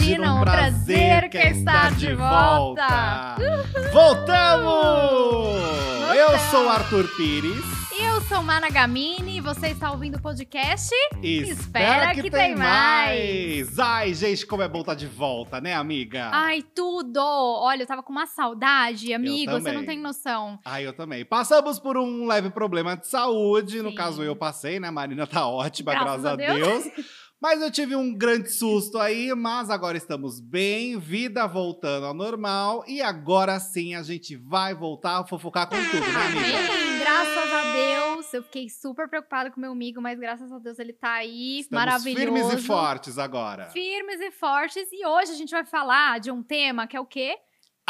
Imagina 0.00 0.34
um 0.34 0.40
prazer 0.40 1.28
que 1.28 1.36
é 1.36 1.50
estar 1.50 1.94
de 1.94 2.14
volta. 2.14 3.36
Voltamos! 3.92 5.60
Eu 6.16 6.38
sou 6.50 6.70
Arthur 6.70 7.06
Pires. 7.18 7.62
Eu 8.00 8.22
sou 8.22 8.42
Mana 8.42 8.70
Gamini 8.70 9.36
e 9.36 9.40
você 9.42 9.68
está 9.68 9.90
ouvindo 9.92 10.16
o 10.16 10.22
podcast 10.22 10.90
Espera 11.22 12.14
que, 12.14 12.30
tem 12.30 12.56
mais. 12.56 13.78
Ai, 13.78 14.14
gente, 14.14 14.46
como 14.46 14.62
é 14.62 14.68
bom 14.68 14.80
estar 14.80 14.94
de 14.94 15.06
volta, 15.06 15.60
né, 15.60 15.74
amiga? 15.74 16.30
Ai, 16.32 16.62
tudo! 16.74 17.20
Olha, 17.20 17.82
eu 17.82 17.86
tava 17.86 18.02
com 18.02 18.10
uma 18.10 18.26
saudade, 18.26 19.12
amigo, 19.12 19.52
você 19.52 19.70
não 19.70 19.84
tem 19.84 19.98
noção. 19.98 20.58
Ai, 20.64 20.86
eu 20.86 20.94
também. 20.94 21.26
Passamos 21.26 21.78
por 21.78 21.98
um 21.98 22.26
leve 22.26 22.48
problema 22.48 22.96
de 22.96 23.06
saúde. 23.06 23.82
No 23.82 23.90
Sim. 23.90 23.96
caso, 23.96 24.22
eu 24.22 24.34
passei, 24.34 24.80
né? 24.80 24.88
A 24.88 24.92
Marina 24.92 25.26
tá 25.26 25.46
ótima, 25.46 25.92
Graças 25.92 26.22
graças, 26.22 26.24
a 26.24 26.32
a 26.32 26.36
Deus. 26.36 26.84
Deus. 26.84 27.06
Mas 27.40 27.62
eu 27.62 27.70
tive 27.70 27.96
um 27.96 28.12
grande 28.14 28.50
susto 28.52 28.98
aí, 28.98 29.34
mas 29.34 29.70
agora 29.70 29.96
estamos 29.96 30.38
bem, 30.40 30.98
vida 30.98 31.46
voltando 31.46 32.04
ao 32.04 32.12
normal. 32.12 32.84
E 32.86 33.00
agora 33.00 33.58
sim 33.58 33.94
a 33.94 34.02
gente 34.02 34.36
vai 34.36 34.74
voltar 34.74 35.20
a 35.20 35.26
fofocar 35.26 35.66
com 35.66 35.76
tudo, 35.76 36.06
né, 36.12 36.26
amiga? 36.26 37.00
Graças 37.00 37.52
a 37.52 37.72
Deus. 37.72 38.34
Eu 38.34 38.42
fiquei 38.42 38.68
super 38.68 39.08
preocupada 39.08 39.50
com 39.50 39.58
meu 39.58 39.72
amigo, 39.72 40.02
mas 40.02 40.18
graças 40.20 40.52
a 40.52 40.58
Deus 40.58 40.78
ele 40.78 40.92
tá 40.92 41.14
aí, 41.14 41.60
Estamos 41.60 41.82
maravilhoso. 41.84 42.24
firmes 42.24 42.52
e 42.52 42.66
fortes 42.66 43.18
agora. 43.18 43.66
Firmes 43.70 44.20
e 44.20 44.30
fortes. 44.30 44.88
E 44.92 45.06
hoje 45.06 45.32
a 45.32 45.36
gente 45.36 45.50
vai 45.50 45.64
falar 45.64 46.20
de 46.20 46.30
um 46.30 46.42
tema 46.42 46.86
que 46.86 46.96
é 46.96 47.00
o 47.00 47.06
quê? 47.06 47.38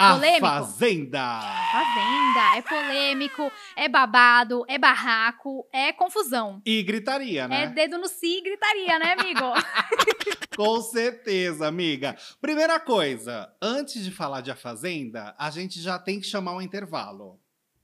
A 0.00 0.14
polêmico. 0.14 0.46
Fazenda! 0.46 1.40
Fazenda. 1.72 2.56
É 2.56 2.62
polêmico, 2.62 3.52
é 3.76 3.86
babado, 3.86 4.64
é 4.66 4.78
barraco, 4.78 5.68
é 5.70 5.92
confusão. 5.92 6.62
E 6.64 6.82
gritaria, 6.82 7.46
né? 7.46 7.64
É 7.64 7.66
dedo 7.66 7.98
no 7.98 8.08
si 8.08 8.38
e 8.38 8.42
gritaria, 8.42 8.98
né, 8.98 9.14
amigo? 9.18 9.52
Com 10.56 10.80
certeza, 10.80 11.68
amiga. 11.68 12.16
Primeira 12.40 12.80
coisa, 12.80 13.52
antes 13.60 14.02
de 14.02 14.10
falar 14.10 14.40
de 14.40 14.50
A 14.50 14.56
Fazenda, 14.56 15.34
a 15.38 15.50
gente 15.50 15.78
já 15.80 15.98
tem 15.98 16.18
que 16.18 16.26
chamar 16.26 16.54
um 16.54 16.62
intervalo. 16.62 17.38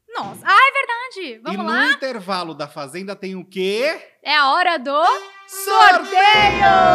Nossa. 0.09 0.41
Ah, 0.43 0.59
é 0.59 0.73
verdade. 0.73 1.41
Vamos 1.45 1.61
e 1.61 1.67
lá? 1.67 1.85
no 1.85 1.93
intervalo 1.93 2.55
da 2.55 2.67
Fazenda 2.67 3.15
tem 3.15 3.37
o 3.37 3.45
quê? 3.45 4.01
É 4.23 4.35
a 4.35 4.53
hora 4.53 4.79
do 4.79 5.05
Sorteio! 5.47 6.86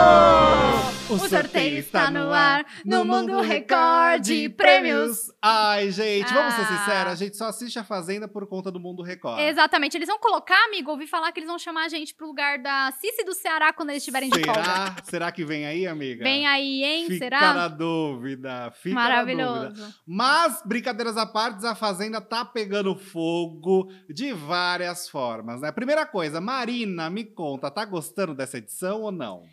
O 1.31 1.33
sorteio 1.33 1.77
está 1.77 2.11
no 2.11 2.33
ar, 2.33 2.65
no 2.85 3.05
Mundo 3.05 3.39
Record 3.39 4.21
de 4.21 4.49
Prêmios. 4.49 5.31
Ai, 5.41 5.89
gente, 5.89 6.27
vamos 6.33 6.53
ser 6.55 6.61
Ah. 6.63 6.65
sinceros, 6.65 7.11
a 7.13 7.15
gente 7.15 7.37
só 7.37 7.45
assiste 7.45 7.79
a 7.79 7.85
Fazenda 7.85 8.27
por 8.27 8.45
conta 8.47 8.69
do 8.69 8.81
Mundo 8.81 9.01
Record. 9.01 9.39
Exatamente. 9.39 9.95
Eles 9.95 10.09
vão 10.09 10.19
colocar, 10.19 10.61
amigo, 10.65 10.91
ouvi 10.91 11.07
falar 11.07 11.31
que 11.31 11.39
eles 11.39 11.47
vão 11.49 11.57
chamar 11.57 11.85
a 11.85 11.87
gente 11.87 12.13
pro 12.13 12.27
lugar 12.27 12.59
da 12.59 12.91
Cici 12.99 13.23
do 13.23 13.33
Ceará 13.33 13.71
quando 13.71 13.91
eles 13.91 14.01
estiverem 14.01 14.29
de 14.29 14.43
folga. 14.43 14.61
Será? 14.61 14.95
Será 15.03 15.31
que 15.31 15.45
vem 15.45 15.65
aí, 15.65 15.87
amiga? 15.87 16.21
Vem 16.21 16.45
aí, 16.45 16.83
hein? 16.83 17.05
Fica 17.07 17.23
Será? 17.23 17.53
na 17.53 17.67
dúvida, 17.69 18.69
fica 18.81 18.93
na 18.95 19.21
dúvida. 19.21 19.45
Maravilhoso. 19.45 19.95
Mas, 20.05 20.61
brincadeiras 20.65 21.15
à 21.15 21.25
parte, 21.25 21.65
a 21.65 21.73
Fazenda 21.75 22.19
tá 22.19 22.43
pegando 22.43 22.93
fogo 22.93 23.89
de 24.09 24.33
várias 24.33 25.07
formas, 25.07 25.61
né? 25.61 25.71
Primeira 25.71 26.05
coisa, 26.05 26.41
Marina, 26.41 27.09
me 27.09 27.23
conta, 27.23 27.71
tá 27.71 27.85
gostando 27.85 28.35
dessa 28.35 28.57
edição 28.57 29.03
ou 29.03 29.13
não? 29.13 29.43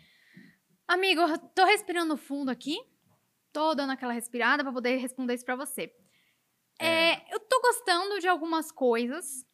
Amigo, 0.89 1.21
eu 1.21 1.37
tô 1.37 1.65
respirando 1.65 2.17
fundo 2.17 2.49
aqui. 2.49 2.77
Tô 3.53 3.73
dando 3.75 3.91
aquela 3.91 4.11
respirada 4.13 4.63
pra 4.63 4.73
poder 4.73 4.97
responder 4.97 5.35
isso 5.35 5.45
pra 5.45 5.55
você. 5.55 5.93
É, 6.79 7.33
eu 7.33 7.39
tô 7.39 7.61
gostando 7.61 8.19
de 8.19 8.27
algumas 8.27 8.71
coisas, 8.71 9.45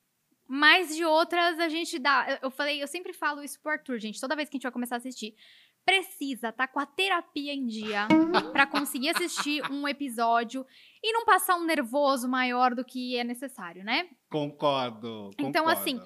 mas 0.47 0.95
de 0.95 1.03
outras 1.03 1.59
a 1.59 1.67
gente 1.69 1.99
dá. 1.99 2.39
eu- 2.41 2.51
falei, 2.51 2.81
eu 2.81 2.87
sempre 2.87 3.11
falo 3.13 3.43
isso 3.43 3.59
pro 3.61 3.71
Arthur, 3.73 3.97
gente, 3.99 4.19
toda 4.21 4.35
vez 4.35 4.47
que 4.49 4.55
a 4.55 4.57
gente 4.57 4.63
vai 4.63 4.71
começar 4.71 4.95
a 4.95 4.97
assistir. 4.97 5.35
Precisa 5.83 6.51
tá 6.51 6.67
com 6.67 6.79
a 6.79 6.85
terapia 6.85 7.53
em 7.53 7.67
dia 7.67 8.07
pra 8.53 8.65
conseguir 8.65 9.09
assistir 9.09 9.61
um 9.71 9.87
episódio 9.87 10.65
e 11.03 11.11
não 11.13 11.25
passar 11.25 11.55
um 11.57 11.63
nervoso 11.65 12.27
maior 12.27 12.73
do 12.73 12.83
que 12.83 13.17
é 13.17 13.23
necessário, 13.23 13.83
né? 13.83 14.09
Concordo. 14.29 15.29
Então, 15.37 15.63
concordo. 15.65 15.69
assim, 15.81 16.01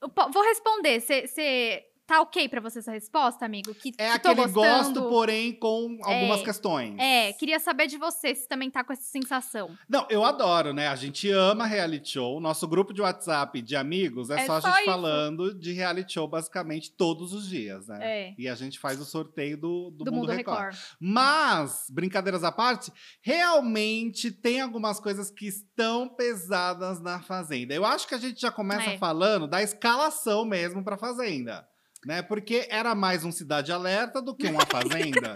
Eu 0.00 0.08
po- 0.08 0.30
vou 0.30 0.42
responder. 0.44 1.00
Você 1.00 1.84
tá 2.08 2.20
ok 2.22 2.48
pra 2.48 2.60
você 2.60 2.78
essa 2.80 2.90
resposta, 2.90 3.44
amigo? 3.44 3.72
Que, 3.74 3.90
É 3.98 4.06
que 4.18 4.28
aquele 4.28 4.34
gostando. 4.48 4.54
gosto, 5.00 5.08
porém, 5.10 5.52
com 5.52 5.98
algumas 6.02 6.40
É, 6.40 6.44
questões. 6.44 6.98
É, 6.98 7.32
queria 7.34 7.60
saber 7.60 7.86
de 7.86 7.98
você 7.98 8.34
se 8.34 8.48
também 8.48 8.70
tá 8.70 8.82
com 8.82 8.92
essa 8.92 9.02
sensação. 9.02 9.76
Não, 9.88 10.06
eu 10.08 10.24
adoro, 10.24 10.72
né? 10.72 10.88
A 10.88 10.96
gente 10.96 11.30
ama 11.30 11.66
reality 11.66 12.12
show. 12.14 12.40
Nosso 12.40 12.66
grupo 12.66 12.92
de 12.94 13.02
WhatsApp 13.02 13.60
de 13.60 13.76
amigos 13.76 14.30
é, 14.30 14.40
É 14.40 14.46
só 14.46 14.56
a 14.56 14.60
só 14.60 14.68
gente 14.70 14.78
isso. 14.78 14.86
falando 14.86 15.54
de 15.54 15.72
reality 15.72 16.14
show 16.14 16.26
basicamente 16.26 16.90
todos 16.90 17.32
os 17.32 17.46
dias, 17.48 17.86
né? 17.86 17.98
É. 18.00 18.34
E 18.38 18.48
a 18.48 18.54
gente 18.54 18.78
faz 18.78 18.98
o 19.00 19.04
sorteio 19.04 19.58
do, 19.58 19.90
do, 19.90 20.04
Do, 20.04 20.10
Mundo, 20.12 20.20
Mundo 20.22 20.32
Record. 20.32 20.58
Record. 20.72 20.76
Mas, 20.98 21.84
brincadeiras 21.90 22.42
à 22.42 22.50
parte, 22.50 22.90
realmente 23.20 24.30
tem 24.32 24.60
algumas 24.62 24.98
coisas 24.98 25.30
que 25.30 25.46
estão 25.46 26.08
pesadas 26.08 27.00
na 27.00 27.20
Fazenda. 27.20 27.74
Eu 27.74 27.84
acho 27.84 28.08
que 28.08 28.14
a 28.14 28.18
gente 28.18 28.40
já 28.40 28.50
começa 28.50 28.90
É. 28.90 28.98
falando 28.98 29.46
da 29.46 29.62
escalação 29.62 30.44
mesmo 30.46 30.82
pra 30.82 30.96
Fazenda. 30.96 31.68
Né? 32.06 32.22
Porque 32.22 32.66
era 32.70 32.94
mais 32.94 33.24
um 33.24 33.32
Cidade 33.32 33.72
Alerta 33.72 34.22
do 34.22 34.34
que 34.34 34.46
uma 34.46 34.64
Fazenda. 34.66 35.34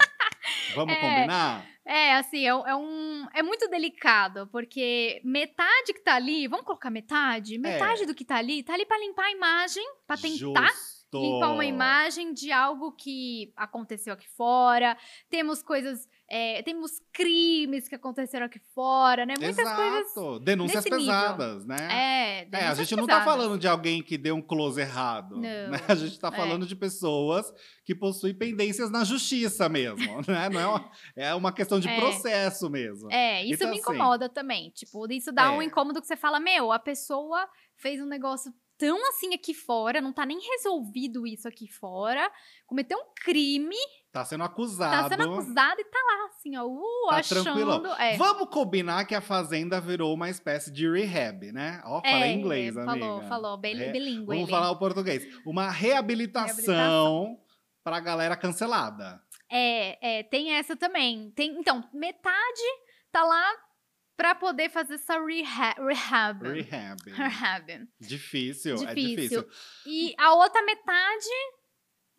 Vamos 0.75 0.95
É. 0.95 1.01
combinar? 1.01 1.67
É, 1.85 2.15
assim, 2.15 2.45
é, 2.45 2.51
é 2.51 2.77
um. 2.77 3.27
É 3.35 3.43
muito 3.43 3.69
delicado, 3.69 4.47
porque 4.53 5.21
metade 5.25 5.93
que 5.93 6.01
tá 6.01 6.15
ali, 6.15 6.47
vamos 6.47 6.65
colocar 6.65 6.91
metade? 6.91 7.59
Metade 7.59 8.07
do 8.07 8.15
que 8.15 8.25
tá 8.25 8.37
ali, 8.37 8.63
tá 8.63 8.75
ali 8.75 8.87
pra 8.87 8.99
limpar 8.99 9.25
a 9.25 9.33
imagem, 9.33 9.85
pra 10.07 10.17
tentar 10.17 10.69
Justo. 10.69 11.21
limpar 11.21 11.51
uma 11.53 11.65
imagem 11.65 12.33
de 12.33 12.53
algo 12.53 12.93
que 12.93 13.53
aconteceu 13.57 14.15
aqui 14.15 14.29
fora. 14.29 14.97
Temos 15.29 15.61
coisas. 15.61 16.09
É, 16.31 16.63
temos 16.63 16.93
crimes 17.13 17.87
que 17.89 17.95
aconteceram 17.95 18.47
aqui 18.47 18.59
fora, 18.75 19.27
né? 19.27 19.35
Muitas 19.39 19.59
Exato. 19.59 20.15
coisas. 20.15 20.45
Denúncias 20.45 20.85
nesse 20.85 20.97
nível. 20.97 21.13
pesadas, 21.13 21.67
né? 21.67 21.77
É, 21.91 22.39
É, 22.39 22.41
a 22.41 22.45
denúncias 22.45 22.79
gente 22.89 22.97
não 22.99 23.07
tá 23.07 23.19
pesadas. 23.21 23.25
falando 23.43 23.59
de 23.59 23.69
alguém 23.69 24.03
que 24.03 24.17
deu 24.17 24.35
um 24.35 24.41
close 24.43 24.81
errado. 24.81 25.35
Não, 25.35 25.41
né? 25.41 25.79
A 25.89 25.95
gente 25.95 26.19
tá 26.19 26.29
é. 26.29 26.33
falando 26.37 26.65
de 26.67 26.75
pessoas 26.75 27.53
que 27.85 27.95
possuem 27.95 28.35
pendências 28.35 28.91
na 28.91 29.05
justiça 29.05 29.69
mesmo, 29.69 29.99
né? 30.27 30.49
Não 30.49 30.61
é, 30.61 30.67
uma, 30.67 30.91
é 31.17 31.35
uma 31.35 31.53
questão 31.53 31.79
de 31.79 31.89
É. 31.89 31.97
processo 32.01 32.71
mesmo. 32.71 33.11
É, 33.13 33.43
isso 33.45 33.55
Então, 33.55 33.69
me 33.69 33.79
assim, 33.79 33.81
incomoda 33.81 34.29
também. 34.29 34.71
Tipo, 34.71 35.11
isso 35.13 35.31
dá 35.33 35.53
um 35.53 35.61
É. 35.61 35.65
incômodo 35.67 36.01
que 36.01 36.07
você 36.07 36.17
fala, 36.17 36.41
meu, 36.41 36.73
a 36.73 36.79
pessoa 36.79 37.47
fez 37.77 38.01
um 38.01 38.07
negócio 38.07 38.53
tão 38.83 39.09
assim 39.11 39.33
aqui 39.33 39.55
fora, 39.55 40.01
não 40.01 40.13
tá 40.13 40.27
nem 40.27 40.41
resolvido 40.41 41.25
isso 41.25 41.47
aqui 41.47 41.69
fora, 41.69 42.29
cometeu 42.67 42.99
um 42.99 43.05
crime, 43.15 43.77
Tá 44.11 44.25
sendo 44.25 44.41
tá 44.41 44.47
acusado. 44.47 45.09
sendo 45.09 45.23
acusado 45.23 45.81
e 45.81 45.85
tá 45.85 45.99
lá, 46.05 46.27
assim, 46.27 46.57
ó, 46.57 46.67
uh, 46.67 47.09
Tá 47.09 47.17
achando. 47.17 47.45
tranquilão. 47.45 47.95
É. 47.97 48.17
Vamos 48.17 48.49
combinar 48.51 49.05
que 49.07 49.15
a 49.15 49.21
Fazenda 49.21 49.81
virou 49.81 50.13
uma 50.13 50.29
espécie 50.29 50.71
de 50.73 50.87
rehab, 50.91 51.53
né? 51.53 51.81
Ó, 51.85 52.01
falei 52.03 52.31
É, 52.31 52.33
inglês, 52.33 52.77
amiga. 52.77 52.99
Falou, 53.07 53.23
falou, 53.23 53.57
bem, 53.57 53.77
bilíngue. 53.93 54.27
Vamos 54.27 54.43
ele. 54.43 54.51
falar 54.51 54.71
o 54.73 54.79
português. 54.79 55.25
Uma 55.47 55.71
reabilitação 55.71 57.39
pra 57.85 58.01
galera 58.01 58.37
cancelada. 58.37 59.23
É, 59.49 60.19
é, 60.19 60.23
tem 60.25 60.55
essa 60.55 60.77
também. 60.77 61.31
Tem, 61.31 61.59
então, 61.59 61.83
metade 61.95 62.63
tá 63.13 63.23
lá 63.25 63.55
pra 64.23 64.37
poder 64.37 64.71
fazer 64.71 64.95
essa 64.95 65.15
reha 65.19 65.75
rehab. 65.85 66.47
Rehab. 66.49 67.11
Rehab. 67.11 67.89
Difícil, 68.01 68.75
é 68.77 68.95
Difícil. 68.95 69.43
difícil. 69.43 69.49
E 69.85 70.15
a 70.17 70.33
outra 70.35 70.63
metade, 70.63 71.27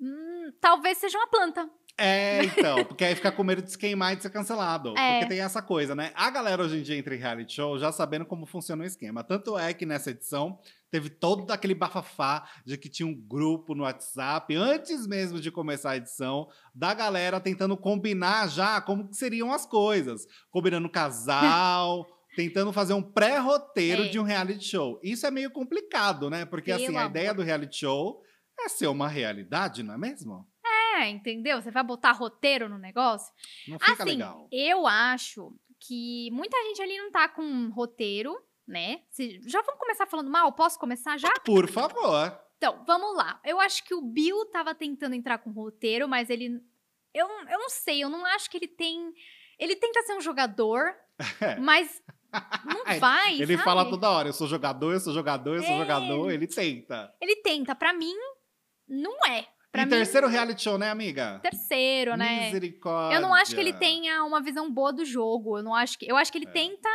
hum, 0.02 0.52
talvez 0.60 0.98
seja 0.98 1.18
uma 1.18 1.28
planta. 1.28 1.70
É, 1.98 2.44
então, 2.46 2.84
porque 2.86 3.06
aí 3.06 3.14
fica 3.16 3.32
com 3.32 3.44
medo 3.44 3.62
de 3.62 3.72
se 3.72 3.78
queimar 3.78 4.14
e 4.14 4.16
de 4.16 4.24
ser 4.24 4.32
cancelado. 4.32 4.98
É. 4.98 5.20
Porque 5.20 5.30
tem 5.30 5.42
essa 5.42 5.62
coisa, 5.62 5.94
né? 5.94 6.12
A 6.16 6.30
galera 6.32 6.64
hoje 6.64 6.80
em 6.80 6.82
dia 6.82 6.98
entra 6.98 7.16
em 7.16 7.20
reality 7.20 7.54
show 7.54 7.78
já 7.78 7.92
sabendo 7.92 8.26
como 8.26 8.46
funciona 8.48 8.84
o 8.84 8.86
esquema. 8.86 9.24
Tanto 9.24 9.58
é 9.58 9.74
que 9.74 9.86
nessa 9.86 10.10
edição 10.10 10.58
teve 10.90 11.10
todo 11.10 11.50
aquele 11.52 11.76
bafafá 11.76 12.50
de 12.66 12.78
que 12.78 12.90
tinha 12.90 13.08
um 13.08 13.14
grupo 13.14 13.76
no 13.76 13.84
WhatsApp, 13.84 14.56
antes 14.56 15.06
mesmo 15.06 15.40
de 15.40 15.52
começar 15.52 15.92
a 15.92 15.98
edição, 15.98 16.48
da 16.74 16.94
galera 16.94 17.40
tentando 17.40 17.78
combinar 17.78 18.48
já 18.50 18.82
como 18.82 19.08
que 19.08 19.16
seriam 19.16 19.52
as 19.54 19.66
coisas. 19.66 20.26
Combinando 20.50 20.90
casal. 20.90 22.08
Tentando 22.36 22.74
fazer 22.74 22.94
um 22.96 23.02
pré-roteiro 23.04 24.06
É. 24.06 24.08
de 24.08 24.18
um 24.20 24.24
reality 24.24 24.66
show. 24.66 25.00
Isso 25.04 25.28
é 25.28 25.30
meio 25.30 25.52
complicado, 25.52 26.32
né? 26.32 26.46
Porque 26.46 26.72
assim, 26.72 26.98
a 26.98 27.06
ideia 27.06 27.32
do 27.32 27.44
reality 27.44 27.82
show 27.82 28.24
é 28.60 28.68
ser 28.68 28.88
uma 28.88 29.08
realidade, 29.08 29.84
não 29.84 29.94
é 29.94 29.98
mesmo? 30.00 30.44
É, 31.00 31.10
entendeu? 31.10 31.62
Você 31.62 31.72
vai 31.72 31.84
botar 31.84 32.12
roteiro 32.12 32.68
no 32.70 32.78
negócio. 32.78 33.34
Não 33.68 33.80
fica 33.80 34.04
assim, 34.04 34.12
legal. 34.12 34.48
eu 34.52 34.86
acho 34.88 35.54
que 35.80 36.30
muita 36.32 36.58
gente 36.64 36.82
ali 36.82 36.98
não 36.98 37.12
tá 37.12 37.28
com 37.28 37.70
roteiro, 37.70 38.38
né? 38.68 39.02
Se- 39.10 39.42
já 39.48 39.62
vamos 39.62 39.80
começar 39.80 40.06
falando 40.06 40.30
mal? 40.30 40.52
Posso 40.54 40.80
começar 40.80 41.18
já? 41.18 41.32
Por 41.46 41.68
favor. 41.70 42.40
Então, 42.58 42.84
vamos 42.86 43.16
lá. 43.18 43.40
Eu 43.44 43.60
acho 43.60 43.84
que 43.84 43.94
o 43.94 44.02
Bill 44.02 44.46
tava 44.46 44.74
tentando 44.74 45.14
entrar 45.16 45.38
com 45.40 45.52
roteiro, 45.52 46.08
mas 46.08 46.30
ele. 46.30 46.62
Eu, 47.14 47.28
não- 47.28 47.50
eu 47.50 47.60
não 47.60 47.70
sei, 47.70 48.04
eu 48.04 48.10
não 48.10 48.26
acho 48.26 48.50
que 48.50 48.58
ele 48.58 48.68
tem. 48.68 49.14
Ele 49.60 49.76
tenta 49.76 50.02
ser 50.04 50.14
um 50.16 50.22
jogador, 50.22 50.96
É. 51.42 51.56
mas 51.60 52.02
não 52.66 53.00
vai. 53.00 53.34
Ele 53.42 53.54
sabe? 53.58 53.64
fala 53.64 53.90
toda 53.90 54.10
hora, 54.10 54.30
eu 54.30 54.34
sou 54.34 54.48
jogador, 54.48 54.94
eu 54.94 55.00
sou 55.00 55.14
jogador, 55.14 55.56
eu 55.58 55.62
sou 55.64 55.74
É. 55.74 55.78
jogador, 55.80 56.32
ele 56.32 56.48
tenta. 56.48 57.14
Ele 57.22 57.36
tenta, 57.38 57.76
pra 57.76 57.94
mim, 57.94 58.16
não 58.88 59.14
é. 59.28 59.48
Pra 59.74 59.82
e 59.82 59.86
mim, 59.86 59.90
terceiro 59.92 60.28
reality 60.28 60.62
show, 60.64 60.78
né, 60.78 60.90
amiga? 60.90 61.40
terceiro, 61.44 62.16
né? 62.16 62.46
Misericórdia. 62.46 63.18
Eu 63.18 63.22
não 63.22 63.34
acho 63.34 63.54
que 63.56 63.60
ele 63.60 63.74
tenha 63.74 64.24
uma 64.24 64.40
visão 64.40 64.72
boa 64.72 64.94
do 64.94 65.04
jogo. 65.04 65.58
Eu 65.58 65.64
não 65.64 65.74
acho 65.76 65.98
que. 66.00 66.10
Eu 66.10 66.16
acho 66.16 66.32
que 66.32 66.38
ele 66.38 66.48
É. 66.48 66.52
tenta 66.52 66.88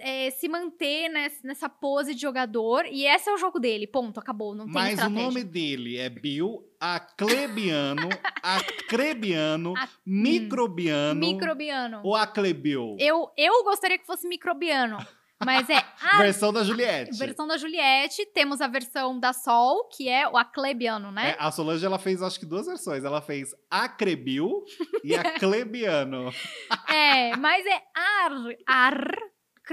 é, 0.00 0.30
se 0.32 0.48
manter 0.48 1.08
ness- 1.08 1.42
nessa 1.44 1.68
pose 1.68 2.12
de 2.14 2.20
jogador. 2.20 2.84
E 2.86 3.04
esse 3.06 3.28
é 3.28 3.32
o 3.34 3.38
jogo 3.38 3.58
dele. 3.60 3.86
Ponto, 3.86 4.18
acabou. 4.18 4.54
Não 4.54 4.64
tem 4.66 4.74
Mas 4.74 4.88
o 4.90 4.92
estratégia. 4.94 5.22
nome 5.22 5.44
dele 5.44 5.96
é 5.96 6.08
Bill 6.08 6.64
Aclebiano, 6.80 8.08
Acrebiano, 8.42 9.74
A- 9.76 9.88
Microbiano 10.04 11.20
Microbiano. 11.20 12.00
ou 12.04 12.14
Aclebil? 12.16 12.96
Eu, 12.98 13.30
eu 13.36 13.64
gostaria 13.64 13.98
que 13.98 14.06
fosse 14.06 14.26
microbiano. 14.28 14.98
Mas 15.44 15.68
é 15.68 15.76
a 16.02 16.18
Versão 16.18 16.52
da 16.52 16.64
Juliette. 16.64 17.18
versão 17.18 17.46
da 17.46 17.56
Juliette. 17.58 18.24
Temos 18.32 18.60
a 18.60 18.66
versão 18.68 19.18
da 19.20 19.32
Sol, 19.32 19.88
que 19.88 20.08
é 20.08 20.26
o 20.28 20.36
Aclebiano, 20.36 21.12
né? 21.12 21.30
É, 21.30 21.36
a 21.38 21.50
Solange 21.50 21.84
ela 21.84 21.98
fez 21.98 22.22
acho 22.22 22.38
que 22.40 22.46
duas 22.46 22.66
versões. 22.66 23.04
Ela 23.04 23.20
fez 23.20 23.54
Acrebil 23.70 24.64
e 25.04 25.14
Aclebiano. 25.16 26.32
É, 26.88 27.36
mas 27.36 27.64
é 27.66 27.82
ar, 27.94 28.30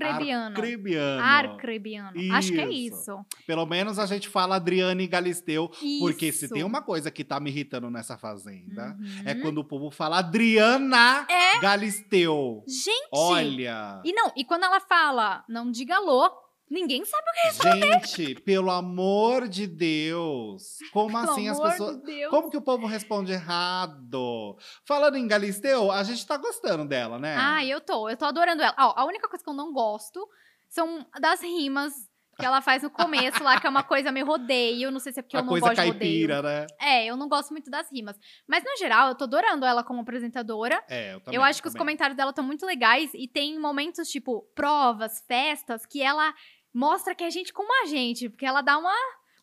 arcrebiano. 0.01 0.55
Acrebiano. 0.55 1.21
Arcrebiano. 1.23 2.11
Acho 2.33 2.51
que 2.51 2.59
é 2.59 2.69
Isso. 2.69 2.95
isso. 3.01 3.25
Pelo 3.45 3.65
menos 3.65 3.99
a 3.99 4.05
gente 4.05 4.27
fala 4.27 4.55
Adriane 4.55 5.05
Galisteu, 5.07 5.69
porque 5.99 6.31
se 6.31 6.45
Isso. 6.45 6.53
tem 6.53 6.63
uma 6.63 6.81
coisa 6.81 7.11
que 7.11 7.23
tá 7.23 7.39
me 7.39 7.49
irritando 7.49 7.89
nessa 7.89 8.17
fazenda, 8.17 8.97
Uhum. 8.99 9.21
é 9.25 9.35
quando 9.35 9.59
o 9.59 9.63
povo 9.63 9.91
fala 9.91 10.19
Adriana 10.19 11.25
É. 11.29 11.59
Galisteu. 11.59 12.63
Gente! 12.67 13.09
Olha, 13.11 14.01
E 14.03 14.13
não, 14.13 14.31
e 14.35 14.43
quando 14.43 14.63
ela 14.63 14.79
fala, 14.79 15.43
não 15.47 15.69
diga 15.71 15.95
alô, 15.95 16.29
ninguém 16.73 17.05
sabe 17.05 17.23
gente, 17.51 18.35
pelo 18.41 18.71
amor 18.71 19.47
de 19.47 19.67
Deus, 19.67 20.79
como 20.91 21.11
Pelo 21.11 21.31
assim 21.31 21.49
as 21.49 21.59
pessoas... 21.59 21.97
de 21.97 22.03
Deus. 22.03 22.29
Como 22.29 22.49
que 22.49 22.57
o 22.57 22.61
povo 22.61 22.87
responde 22.87 23.31
errado? 23.31 24.57
Falando 24.85 25.17
em 25.17 25.27
Galisteu, 25.27 25.91
a 25.91 26.03
gente 26.03 26.25
tá 26.25 26.37
gostando 26.37 26.85
dela, 26.85 27.19
né? 27.19 27.35
Ah, 27.37 27.63
eu 27.65 27.79
tô, 27.79 28.09
eu 28.09 28.17
tô 28.17 28.25
adorando 28.25 28.61
ela. 28.61 28.75
Ó, 28.77 28.93
a 28.95 29.05
única 29.05 29.27
coisa 29.27 29.43
que 29.43 29.49
eu 29.49 29.53
não 29.53 29.71
gosto 29.71 30.27
são 30.67 31.05
das 31.19 31.41
rimas 31.41 31.93
que 32.37 32.45
ela 32.45 32.61
faz 32.61 32.81
no 32.81 32.89
começo 32.89 33.43
lá, 33.43 33.59
que 33.59 33.67
é 33.67 33.69
uma 33.69 33.83
coisa 33.83 34.11
meio 34.11 34.25
rodeio. 34.25 34.91
Não 34.91 34.99
sei 34.99 35.13
se 35.13 35.19
é 35.19 35.23
porque 35.23 35.37
a 35.37 35.39
eu 35.39 35.43
não 35.43 35.49
coisa 35.49 35.67
gosto 35.67 35.81
de 35.81 35.89
caipira, 35.91 36.37
rodeio. 36.37 36.59
né? 36.61 36.67
É, 36.81 37.05
eu 37.05 37.15
não 37.15 37.29
gosto 37.29 37.51
muito 37.51 37.69
das 37.69 37.91
rimas. 37.91 38.17
Mas, 38.47 38.63
no 38.63 38.75
geral, 38.77 39.09
eu 39.09 39.15
tô 39.15 39.25
adorando 39.25 39.65
ela 39.65 39.83
como 39.83 40.01
apresentadora. 40.01 40.83
É, 40.89 41.13
eu 41.13 41.21
também. 41.21 41.37
eu 41.37 41.43
acho 41.43 41.61
que 41.61 41.67
os 41.67 41.73
também. 41.73 41.85
comentários 41.85 42.17
dela 42.17 42.31
estão 42.31 42.43
muito 42.43 42.65
legais 42.65 43.11
e 43.13 43.27
tem 43.27 43.59
momentos, 43.59 44.09
tipo, 44.09 44.41
provas, 44.55 45.23
festas, 45.27 45.85
que 45.85 46.01
ela 46.01 46.33
mostra 46.73 47.13
que 47.13 47.23
é 47.23 47.29
gente 47.29 47.53
como 47.53 47.69
a 47.83 47.85
gente, 47.87 48.29
porque 48.29 48.45
ela 48.45 48.61
dá 48.61 48.77
uma, 48.77 48.93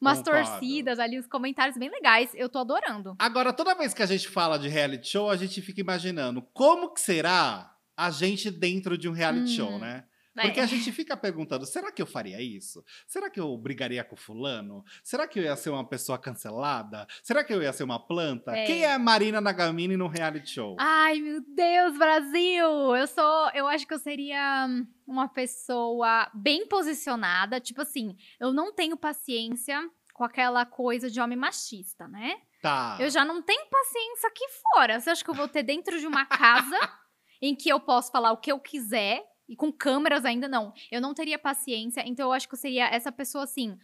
umas 0.00 0.19
Concordo. 0.19 0.49
torcidas 0.50 0.99
ali, 0.99 1.19
uns 1.19 1.27
comentários 1.27 1.77
bem 1.77 1.88
legais. 1.91 2.31
Eu 2.35 2.49
tô 2.49 2.59
adorando. 2.59 3.15
Agora, 3.19 3.53
toda 3.53 3.75
vez 3.75 3.94
que 3.94 4.03
a 4.03 4.06
gente 4.06 4.29
fala 4.29 4.59
de 4.59 4.69
reality 4.69 5.09
show, 5.09 5.31
a 5.31 5.37
gente 5.37 5.61
fica 5.62 5.81
imaginando 5.81 6.43
como 6.53 6.93
que 6.93 7.00
será 7.00 7.75
a 7.97 8.11
gente 8.11 8.50
dentro 8.50 8.97
de 8.99 9.09
um 9.09 9.12
reality 9.12 9.44
Hum, 9.53 9.56
show, 9.56 9.79
né? 9.79 10.05
É. 10.37 10.43
Porque 10.43 10.61
a 10.61 10.67
gente 10.67 10.93
fica 10.93 11.17
perguntando: 11.17 11.67
será 11.67 11.91
que 11.91 12.00
eu 12.00 12.06
faria 12.06 12.41
isso? 12.41 12.85
Será 13.06 13.29
que 13.29 13.41
eu 13.41 13.56
brigaria 13.56 14.05
com 14.05 14.17
fulano? 14.17 14.85
Será 15.03 15.27
que 15.27 15.38
eu 15.38 15.43
ia 15.43 15.56
ser 15.56 15.71
uma 15.71 15.87
pessoa 15.87 16.19
cancelada? 16.19 17.06
Será 17.23 17.43
que 17.43 17.53
eu 17.53 17.62
ia 17.62 17.73
ser 17.73 17.82
uma 17.82 17.99
planta? 17.99 18.53
É. 18.53 18.65
Quem 18.65 18.85
é 18.85 18.93
a 18.93 18.99
Marina 18.99 19.41
Nagamini 19.41 19.97
no 19.97 20.06
reality 20.06 20.50
show? 20.50 20.77
Ai, 20.79 21.21
meu 21.21 21.43
Deus, 21.55 21.99
Brasil! 21.99 22.97
Eu 22.97 23.06
sou. 23.06 23.50
Eu 23.55 23.67
acho 23.67 23.87
que 23.87 23.94
eu 23.94 23.99
seria 23.99 24.69
uma 25.06 25.29
pessoa 25.29 26.31
bem 26.33 26.67
posicionada. 26.67 27.61
Tipo 27.61 27.83
assim, 27.83 28.17
eu 28.38 28.53
não 28.53 28.73
tenho 28.73 28.97
paciência 28.97 29.81
com 30.15 30.25
aquela 30.25 30.65
coisa 30.65 31.11
de 31.11 31.21
homem 31.21 31.37
machista, 31.37 32.06
né? 32.06 32.37
Tá. 32.62 32.97
Eu 33.00 33.11
já 33.11 33.25
não 33.25 33.43
tenho 33.43 33.67
paciência 33.71 34.29
aqui 34.29 34.44
fora. 34.62 35.00
Você 35.00 35.11
acha 35.11 35.25
que 35.25 35.31
eu 35.31 35.35
vou 35.35 35.49
ter 35.49 35.62
dentro 35.62 35.99
de 35.99 36.06
uma 36.06 36.26
casa 36.26 36.79
em 37.41 37.56
que 37.56 37.71
eu 37.71 37.81
posso 37.81 38.12
falar 38.12 38.31
o 38.33 38.37
que 38.37 38.53
eu 38.53 38.61
quiser 38.61 39.25
e 39.50 39.56
com 39.56 39.73
câmeras 39.73 40.25
ainda 40.25 40.47
não? 40.47 40.73
Eu 40.93 41.00
não 41.00 41.12
teria 41.12 41.37
paciência, 41.37 42.05
então 42.06 42.29
eu 42.29 42.32
acho 42.32 42.49
que 42.49 42.55
eu 42.55 42.58
seria 42.58 42.87
essa 42.87 43.11
pessoa 43.11 43.43
assim. 43.43 43.76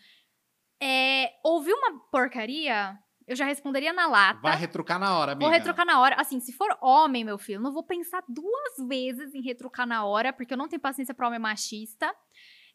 É, 0.80 1.32
ouviu 1.42 1.76
uma 1.76 1.98
porcaria? 2.08 2.96
Eu 3.26 3.34
já 3.34 3.44
responderia 3.44 3.92
na 3.92 4.06
lata. 4.06 4.40
Vai 4.40 4.56
retrucar 4.56 5.00
na 5.00 5.18
hora, 5.18 5.32
amiga. 5.32 5.44
Vou 5.44 5.52
retrucar 5.52 5.84
na 5.84 6.00
hora. 6.00 6.14
Assim, 6.20 6.38
se 6.38 6.52
for 6.52 6.68
homem, 6.80 7.24
meu 7.24 7.36
filho, 7.36 7.60
não 7.60 7.72
vou 7.72 7.82
pensar 7.82 8.22
duas 8.28 8.88
vezes 8.88 9.34
em 9.34 9.42
retrucar 9.42 9.88
na 9.88 10.04
hora, 10.04 10.32
porque 10.32 10.54
eu 10.54 10.58
não 10.58 10.68
tenho 10.68 10.80
paciência 10.80 11.12
pra 11.12 11.26
homem 11.26 11.40
machista. 11.40 12.14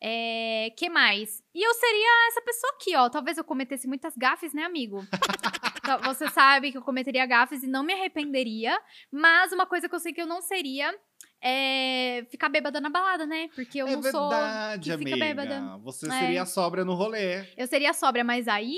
É, 0.04 0.74
que 0.76 0.90
mais? 0.90 1.42
E 1.56 1.66
eu 1.66 1.74
seria 1.74 2.28
essa 2.28 2.42
pessoa 2.42 2.74
aqui, 2.74 2.94
ó. 2.98 3.08
Talvez 3.08 3.38
eu 3.38 3.46
cometesse 3.46 3.88
muitas 3.88 4.18
gafes, 4.18 4.54
né, 4.54 4.66
amigo? 4.66 5.06
Você 6.04 6.30
sabe 6.30 6.74
que 6.74 6.78
eu 6.78 6.82
cometeria 6.82 7.26
gafes 7.26 7.64
e 7.64 7.68
não 7.68 7.84
me 7.84 7.94
arrependeria. 7.94 8.78
Mas 9.10 9.54
uma 9.54 9.66
coisa 9.66 9.88
que 9.88 9.96
eu 9.96 10.00
sei 10.00 10.12
que 10.12 10.22
eu 10.22 10.28
não 10.28 10.42
seria 10.42 10.94
é 11.42 12.26
ficar 12.30 12.50
bêbada 12.50 12.80
na 12.80 12.90
balada, 12.90 13.26
né? 13.26 13.50
Porque 13.56 13.80
eu 13.82 13.88
é 13.88 13.96
não 13.96 14.04
sou. 14.04 14.30
verdade, 14.30 14.92
que 14.92 14.98
fica 14.98 15.12
amiga. 15.16 15.26
bêbada. 15.26 15.78
Você 15.84 16.08
É. 16.08 16.20
seria 16.20 16.46
sóbria 16.46 16.86
no 16.86 16.94
rolê. 16.94 17.46
Eu 17.58 17.68
seria 17.68 17.94
sóbria, 17.94 18.24
mas 18.24 18.48
aí 18.48 18.78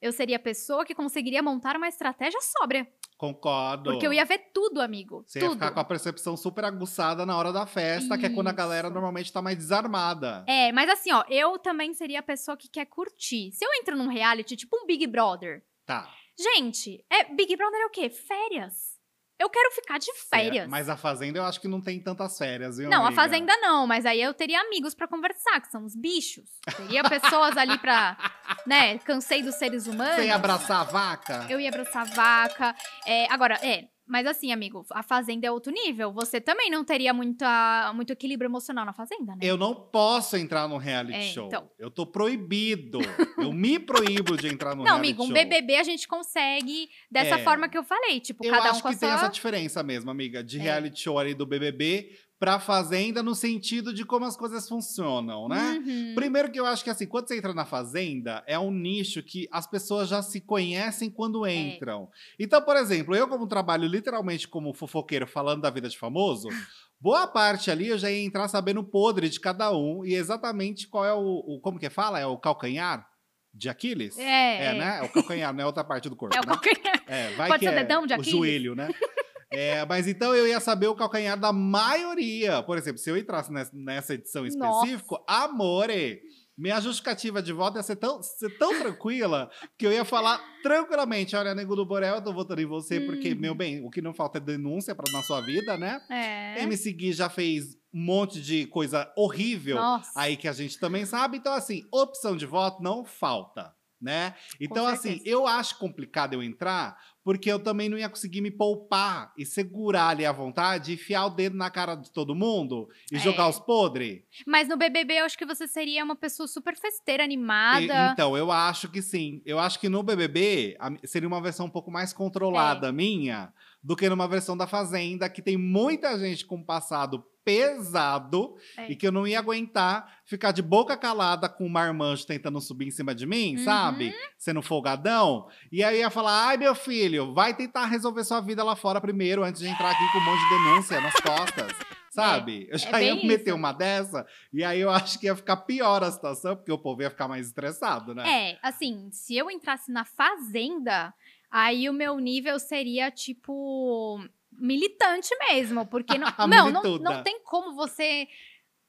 eu 0.00 0.12
seria 0.12 0.36
a 0.36 0.40
pessoa 0.40 0.84
que 0.84 0.94
conseguiria 0.94 1.42
montar 1.42 1.76
uma 1.76 1.88
estratégia 1.88 2.40
sóbria. 2.40 2.86
Concordo. 3.16 3.90
Porque 3.92 4.06
eu 4.06 4.12
ia 4.12 4.24
ver 4.24 4.50
tudo, 4.52 4.80
amigo. 4.82 5.24
Você 5.26 5.38
ia 5.38 5.44
tudo. 5.46 5.54
ficar 5.54 5.70
com 5.70 5.80
a 5.80 5.84
percepção 5.84 6.36
super 6.36 6.64
aguçada 6.64 7.24
na 7.24 7.36
hora 7.38 7.52
da 7.52 7.64
festa, 7.64 8.18
que 8.18 8.26
é 8.26 8.28
quando 8.28 8.48
a 8.48 8.52
galera 8.52 8.88
Isso. 8.88 8.94
normalmente 8.94 9.32
tá 9.32 9.40
mais 9.40 9.56
desarmada. 9.56 10.44
É, 10.46 10.72
mas 10.72 10.90
assim, 10.90 11.12
ó, 11.12 11.24
eu 11.28 11.58
também 11.58 11.94
seria 11.94 12.18
a 12.20 12.22
pessoa 12.22 12.56
que 12.56 12.68
quer 12.68 12.84
curtir. 12.86 13.52
Se 13.52 13.64
eu 13.64 13.70
entro 13.80 13.96
num 13.96 14.08
reality, 14.08 14.56
tipo 14.56 14.76
um 14.76 14.84
Big 14.86 15.06
Brother. 15.06 15.64
Tá. 15.86 16.10
Gente, 16.36 17.04
é 17.08 17.24
Big 17.32 17.56
Brother 17.56 17.80
é 17.80 17.86
o 17.86 17.90
quê? 17.90 18.10
Férias. 18.10 18.93
Eu 19.38 19.50
quero 19.50 19.70
ficar 19.72 19.98
de 19.98 20.12
férias. 20.30 20.64
É, 20.64 20.68
mas 20.68 20.88
a 20.88 20.96
Fazenda 20.96 21.38
eu 21.38 21.44
acho 21.44 21.60
que 21.60 21.66
não 21.66 21.80
tem 21.80 22.00
tantas 22.00 22.38
férias, 22.38 22.76
viu, 22.76 22.88
Não, 22.88 23.02
a 23.02 23.08
amiga? 23.08 23.22
Fazenda 23.22 23.56
não, 23.56 23.86
mas 23.86 24.06
aí 24.06 24.22
eu 24.22 24.32
teria 24.32 24.60
amigos 24.60 24.94
pra 24.94 25.08
conversar, 25.08 25.60
que 25.60 25.70
são 25.70 25.84
os 25.84 25.96
bichos. 25.96 26.48
Teria 26.76 27.02
pessoas 27.02 27.56
ali 27.56 27.76
pra, 27.78 28.16
né, 28.66 28.98
cansei 28.98 29.42
dos 29.42 29.56
seres 29.56 29.86
humanos. 29.86 30.16
Você 30.16 30.26
ia 30.26 30.36
abraçar 30.36 30.80
a 30.80 30.84
vaca? 30.84 31.46
Eu 31.50 31.58
ia 31.58 31.68
abraçar 31.68 32.06
vaca. 32.06 32.74
É, 33.06 33.26
agora, 33.32 33.58
é, 33.62 33.88
mas 34.06 34.26
assim, 34.26 34.52
amigo, 34.52 34.84
a 34.92 35.02
Fazenda 35.02 35.46
é 35.46 35.50
outro 35.50 35.72
nível. 35.72 36.12
Você 36.12 36.40
também 36.40 36.70
não 36.70 36.84
teria 36.84 37.12
muita, 37.14 37.92
muito 37.94 38.12
equilíbrio 38.12 38.48
emocional 38.48 38.84
na 38.84 38.92
Fazenda, 38.92 39.32
né? 39.32 39.38
Eu 39.42 39.56
não 39.56 39.74
posso 39.74 40.36
entrar 40.36 40.68
no 40.68 40.76
reality 40.76 41.16
É, 41.16 41.22
show. 41.22 41.46
então. 41.46 41.70
Eu 41.78 41.90
tô 41.90 42.06
proibido. 42.06 42.98
eu 43.38 43.52
me 43.52 43.78
proíbo 43.80 44.36
de 44.36 44.48
entrar 44.48 44.70
no 44.70 44.84
Não, 44.84 44.84
reality 44.84 45.00
amigo, 45.08 45.22
um 45.22 45.26
show. 45.26 45.34
BBB 45.34 45.76
a 45.76 45.82
gente 45.82 46.06
consegue 46.06 46.88
dessa 47.10 47.36
É. 47.36 47.44
forma 47.44 47.68
que 47.68 47.78
eu 47.78 47.84
falei. 47.84 48.20
Tipo, 48.20 48.44
Eu 48.44 48.50
cada 48.52 48.70
acho 48.70 48.78
um 48.78 48.82
com 48.82 48.88
a 48.88 48.92
que 48.92 49.00
tem 49.00 49.08
sua... 49.08 49.16
essa 49.18 49.28
diferença 49.28 49.82
mesmo, 49.82 50.10
amiga, 50.10 50.42
de 50.44 50.58
É. 50.58 50.62
reality 50.62 51.00
show 51.00 51.18
ali 51.18 51.34
do 51.34 51.46
BBB 51.46 52.10
pra 52.44 52.60
Fazenda 52.60 53.22
no 53.22 53.34
sentido 53.34 53.90
de 53.94 54.04
como 54.04 54.26
as 54.26 54.36
coisas 54.36 54.68
funcionam, 54.68 55.48
né? 55.48 55.82
Uhum. 55.82 56.12
Primeiro 56.14 56.50
que 56.52 56.60
eu 56.60 56.66
acho 56.66 56.84
que 56.84 56.90
assim, 56.90 57.06
quando 57.06 57.26
você 57.26 57.38
entra 57.38 57.54
na 57.54 57.64
fazenda, 57.64 58.44
é 58.46 58.58
um 58.58 58.70
nicho 58.70 59.22
que 59.22 59.48
as 59.50 59.66
pessoas 59.66 60.10
já 60.10 60.20
se 60.20 60.42
conhecem 60.42 61.08
É. 61.08 61.10
quando 61.10 61.46
entram. 61.48 62.10
Então, 62.38 62.60
por 62.60 62.76
exemplo, 62.76 63.16
eu 63.16 63.26
como 63.28 63.46
trabalho 63.46 63.86
literalmente 63.88 64.46
como 64.46 64.74
fofoqueiro 64.74 65.26
falando 65.26 65.62
da 65.62 65.70
vida 65.70 65.88
de 65.88 65.96
famoso, 65.96 66.48
boa 67.00 67.26
parte 67.26 67.70
ali 67.70 67.88
eu 67.88 67.96
já 67.96 68.10
ia 68.10 68.22
entrar 68.22 68.46
sabendo 68.48 68.80
o 68.80 68.84
podre 68.84 69.30
de 69.30 69.40
cada 69.40 69.74
um 69.74 70.04
e 70.04 70.14
exatamente 70.14 70.86
qual 70.86 71.04
é 71.06 71.14
o, 71.14 71.18
o- 71.46 71.60
como 71.62 71.78
que 71.78 71.88
fala? 71.88 72.20
É 72.20 72.26
o 72.26 72.36
calcanhar 72.36 73.06
de 73.54 73.70
Aquiles? 73.70 74.18
É, 74.18 74.66
É, 74.66 74.74
né? 74.78 74.98
É 74.98 75.02
o 75.02 75.08
calcanhar, 75.08 75.54
não 75.54 75.62
é 75.62 75.66
outra 75.66 75.82
parte 75.82 76.10
do 76.10 76.16
corpo, 76.16 76.36
É 76.36 76.40
o 76.40 76.42
né? 76.42 76.48
calcanhar. 76.48 77.04
É, 77.06 77.30
vai 77.36 77.48
Pode 77.48 77.60
que 77.60 77.66
ser 77.70 77.72
é 77.72 77.82
dedão 77.82 78.06
de 78.06 78.12
o 78.12 78.16
Aquiles? 78.16 78.30
joelho, 78.30 78.74
né? 78.74 78.88
É, 79.54 79.84
mas 79.86 80.06
então 80.06 80.34
eu 80.34 80.46
ia 80.46 80.60
saber 80.60 80.88
o 80.88 80.94
calcanhar 80.94 81.38
da 81.38 81.52
maioria. 81.52 82.62
Por 82.62 82.78
exemplo, 82.78 82.98
se 82.98 83.10
eu 83.10 83.16
entrasse 83.16 83.52
nessa, 83.72 84.14
edição 84.14 84.46
específica, 84.46 85.16
amore, 85.26 86.20
minha 86.56 86.80
justificativa 86.80 87.42
de 87.42 87.52
voto 87.52 87.76
ia 87.78 87.82
ser 87.82 87.96
tão, 87.96 88.22
ser 88.22 88.56
tão 88.58 88.78
tranquila 88.78 89.50
que 89.76 89.86
eu 89.86 89.92
ia 89.92 90.04
falar 90.04 90.40
tranquilamente: 90.62 91.34
olha, 91.34 91.54
nego 91.54 91.74
do 91.74 91.84
Borel, 91.84 92.16
eu 92.16 92.22
tô 92.22 92.32
votando 92.32 92.60
em 92.60 92.66
você, 92.66 93.00
porque, 93.00 93.32
Uhum. 93.32 93.40
meu 93.40 93.54
bem, 93.54 93.84
o 93.84 93.90
que 93.90 94.00
não 94.00 94.14
falta 94.14 94.38
é 94.38 94.40
denúncia 94.40 94.94
pra, 94.94 95.10
na 95.12 95.22
sua 95.22 95.40
vida, 95.40 95.76
né? 95.76 96.00
É. 96.08 96.62
MC 96.62 96.92
Gui 96.92 97.12
já 97.12 97.28
fez 97.28 97.74
um 97.92 98.04
monte 98.04 98.40
de 98.40 98.66
coisa 98.66 99.12
horrível 99.16 99.76
Nossa. 99.76 100.10
aí 100.16 100.36
que 100.36 100.48
a 100.48 100.52
gente 100.52 100.78
também 100.78 101.04
sabe. 101.04 101.38
Então, 101.38 101.52
assim, 101.52 101.82
opção 101.92 102.36
de 102.36 102.46
voto 102.46 102.82
não 102.82 103.04
falta, 103.04 103.73
né? 104.04 104.34
Então, 104.60 104.86
assim, 104.86 105.20
eu 105.24 105.46
acho 105.46 105.78
complicado 105.78 106.34
eu 106.34 106.42
entrar, 106.42 106.96
porque 107.24 107.50
eu 107.50 107.58
também 107.58 107.88
não 107.88 107.96
ia 107.96 108.08
conseguir 108.08 108.42
me 108.42 108.50
poupar 108.50 109.32
e 109.36 109.46
segurar 109.46 110.08
ali 110.08 110.26
à 110.26 110.30
vontade, 110.32 110.92
enfiar 110.92 111.24
o 111.26 111.30
dedo 111.30 111.56
na 111.56 111.70
cara 111.70 111.94
de 111.94 112.12
todo 112.12 112.34
mundo 112.34 112.86
e 113.10 113.16
É. 113.16 113.18
jogar 113.18 113.48
os 113.48 113.58
podres. 113.58 114.22
Mas 114.46 114.68
no 114.68 114.76
BBB 114.76 115.14
eu 115.20 115.24
acho 115.24 115.38
que 115.38 115.46
você 115.46 115.66
seria 115.66 116.04
uma 116.04 116.14
pessoa 116.14 116.46
super 116.46 116.76
festeira, 116.76 117.22
E- 117.22 117.24
animada. 117.24 118.10
Então, 118.12 118.36
eu 118.36 118.52
acho 118.52 118.88
que 118.90 119.00
sim. 119.00 119.40
Eu 119.46 119.58
acho 119.58 119.80
que 119.80 119.88
no 119.88 120.02
BBB 120.02 120.76
a 120.78 120.90
seria 121.06 121.26
uma 121.26 121.40
versão 121.40 121.66
um 121.66 121.70
pouco 121.70 121.90
mais 121.90 122.12
controlada 122.12 122.88
É. 122.88 122.92
minha 122.92 123.52
do 123.82 123.96
que 123.96 124.08
numa 124.08 124.28
versão 124.28 124.56
da 124.56 124.66
Fazenda, 124.66 125.28
que 125.28 125.40
tem 125.42 125.56
muita 125.56 126.18
gente 126.18 126.44
com 126.46 126.62
passado 126.62 127.24
pesado 127.44 128.56
É. 128.76 128.90
e 128.90 128.96
que 128.96 129.06
eu 129.06 129.12
não 129.12 129.26
ia 129.26 129.38
aguentar 129.38 130.18
ficar 130.24 130.52
de 130.52 130.62
boca 130.62 130.96
calada 130.96 131.48
com 131.48 131.66
o 131.66 131.70
marmanjo 131.70 132.26
tentando 132.26 132.60
subir 132.60 132.86
em 132.86 132.90
cima 132.90 133.14
de 133.14 133.26
mim, 133.26 133.56
Uhum. 133.58 133.64
sabe? 133.64 134.14
Sendo 134.38 134.62
folgadão. 134.62 135.48
E 135.70 135.82
aí 135.84 135.98
ia 135.98 136.10
falar: 136.10 136.48
ai, 136.48 136.56
meu 136.56 136.74
filho, 136.74 137.32
vai 137.34 137.54
tentar 137.54 137.86
resolver 137.86 138.24
sua 138.24 138.40
vida 138.40 138.62
lá 138.64 138.74
fora 138.74 139.00
primeiro, 139.00 139.44
antes 139.44 139.60
de 139.60 139.68
entrar 139.68 139.90
aqui 139.90 140.12
com 140.12 140.18
um 140.18 140.24
monte 140.24 140.40
de 140.40 140.48
denúncia 140.48 141.00
nas 141.00 141.14
costas. 141.14 141.72
Sabe? 142.14 142.68
eu 142.70 142.78
já 142.78 143.02
ia 143.02 143.16
bem 143.16 143.26
meter 143.26 143.48
isso. 143.50 143.56
uma 143.56 143.72
dessa, 143.72 144.24
e 144.52 144.62
aí 144.62 144.78
eu 144.80 144.88
acho 144.88 145.18
que 145.18 145.26
ia 145.26 145.34
ficar 145.34 145.56
pior 145.56 146.04
a 146.04 146.12
situação, 146.12 146.54
porque 146.54 146.70
o 146.70 146.78
povo 146.78 147.02
ia 147.02 147.10
ficar 147.10 147.26
mais 147.26 147.48
estressado, 147.48 148.14
né? 148.14 148.52
É, 148.52 148.58
assim, 148.62 149.08
se 149.10 149.36
eu 149.36 149.50
entrasse 149.50 149.90
na 149.90 150.04
fazenda, 150.04 151.12
aí 151.50 151.88
o 151.88 151.92
meu 151.92 152.16
nível 152.20 152.56
seria 152.60 153.10
tipo 153.10 154.24
militante 154.58 155.30
mesmo, 155.50 155.86
porque 155.86 156.18
não, 156.18 156.28
não, 156.48 156.70
não, 156.70 156.98
não 156.98 157.22
tem 157.22 157.40
como 157.42 157.74
você 157.74 158.26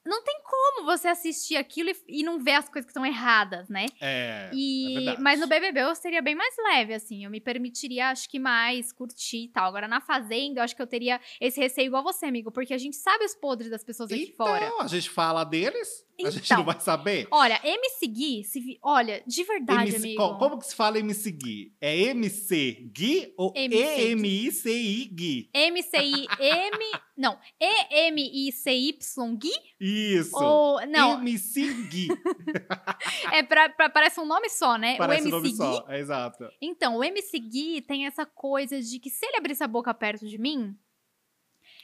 não 0.06 0.22
tem 0.22 0.40
como 0.44 0.86
você 0.86 1.08
assistir 1.08 1.56
aquilo 1.56 1.90
e, 1.90 2.20
e 2.20 2.22
não 2.22 2.38
ver 2.38 2.52
as 2.52 2.68
coisas 2.68 2.86
que 2.86 2.92
estão 2.92 3.04
erradas, 3.04 3.68
né? 3.68 3.86
É. 4.00 4.50
E, 4.54 5.08
é 5.08 5.18
mas 5.18 5.40
no 5.40 5.48
BBB 5.48 5.80
eu 5.80 5.94
seria 5.94 6.22
bem 6.22 6.34
mais 6.34 6.54
leve, 6.70 6.94
assim. 6.94 7.24
Eu 7.24 7.30
me 7.30 7.40
permitiria, 7.40 8.10
acho 8.10 8.28
que 8.28 8.38
mais 8.38 8.92
curtir 8.92 9.44
e 9.44 9.48
tal. 9.48 9.66
Agora 9.66 9.88
na 9.88 10.00
Fazenda, 10.00 10.60
eu 10.60 10.64
acho 10.64 10.76
que 10.76 10.82
eu 10.82 10.86
teria 10.86 11.20
esse 11.40 11.60
receio 11.60 11.86
igual 11.86 12.04
você, 12.04 12.26
amigo. 12.26 12.52
Porque 12.52 12.72
a 12.72 12.78
gente 12.78 12.96
sabe 12.96 13.24
os 13.24 13.34
podres 13.34 13.70
das 13.70 13.82
pessoas 13.82 14.12
aqui 14.12 14.30
então, 14.32 14.46
fora. 14.46 14.72
a 14.80 14.86
gente 14.86 15.10
fala 15.10 15.42
deles, 15.42 16.05
a 16.24 16.30
gente 16.30 16.44
Então. 16.46 16.58
não 16.58 16.64
vai 16.64 16.78
saber. 16.80 17.26
Olha, 17.30 17.60
MC 17.62 18.06
Gui, 18.06 18.44
se 18.44 18.78
olha, 18.82 19.22
de 19.26 19.44
verdade, 19.44 19.90
MC 19.90 19.96
amigo. 19.96 20.16
co- 20.22 20.38
como 20.38 20.58
que 20.58 20.66
se 20.66 20.74
fala 20.74 20.98
MC 20.98 21.30
Gui? 21.32 21.74
É 21.80 21.96
MC 21.96 22.90
Gui 22.94 23.34
ou. 23.36 23.52
EMICI 23.56 25.10
Gui? 25.12 25.50
M-C-I-M. 25.52 26.78
Não, 27.16 27.38
E-M-I-C-Y 27.60 29.36
Gui? 29.36 29.52
Isso. 29.80 30.36
Ou. 30.36 30.86
Não, 30.86 31.18
MC 31.20 31.72
Gui. 31.88 32.08
é 33.32 33.42
pra, 33.42 33.68
pra- 33.68 33.88
parece 33.90 34.20
um 34.20 34.26
nome 34.26 34.48
só, 34.48 34.76
né? 34.76 34.96
Parece 34.96 35.26
o 35.28 35.30
nome 35.30 35.48
MC 35.48 35.62
Gui. 35.62 35.74
só. 35.76 35.84
É 35.88 35.98
exato. 35.98 36.48
Então, 36.60 36.96
o 36.96 37.04
MC 37.04 37.38
Gui 37.38 37.82
tem 37.82 38.06
essa 38.06 38.24
coisa 38.26 38.80
de 38.80 38.98
que 38.98 39.10
se 39.10 39.24
ele 39.26 39.36
abrisse 39.36 39.62
a 39.62 39.68
boca 39.68 39.92
perto 39.94 40.26
de 40.26 40.38
mim. 40.38 40.74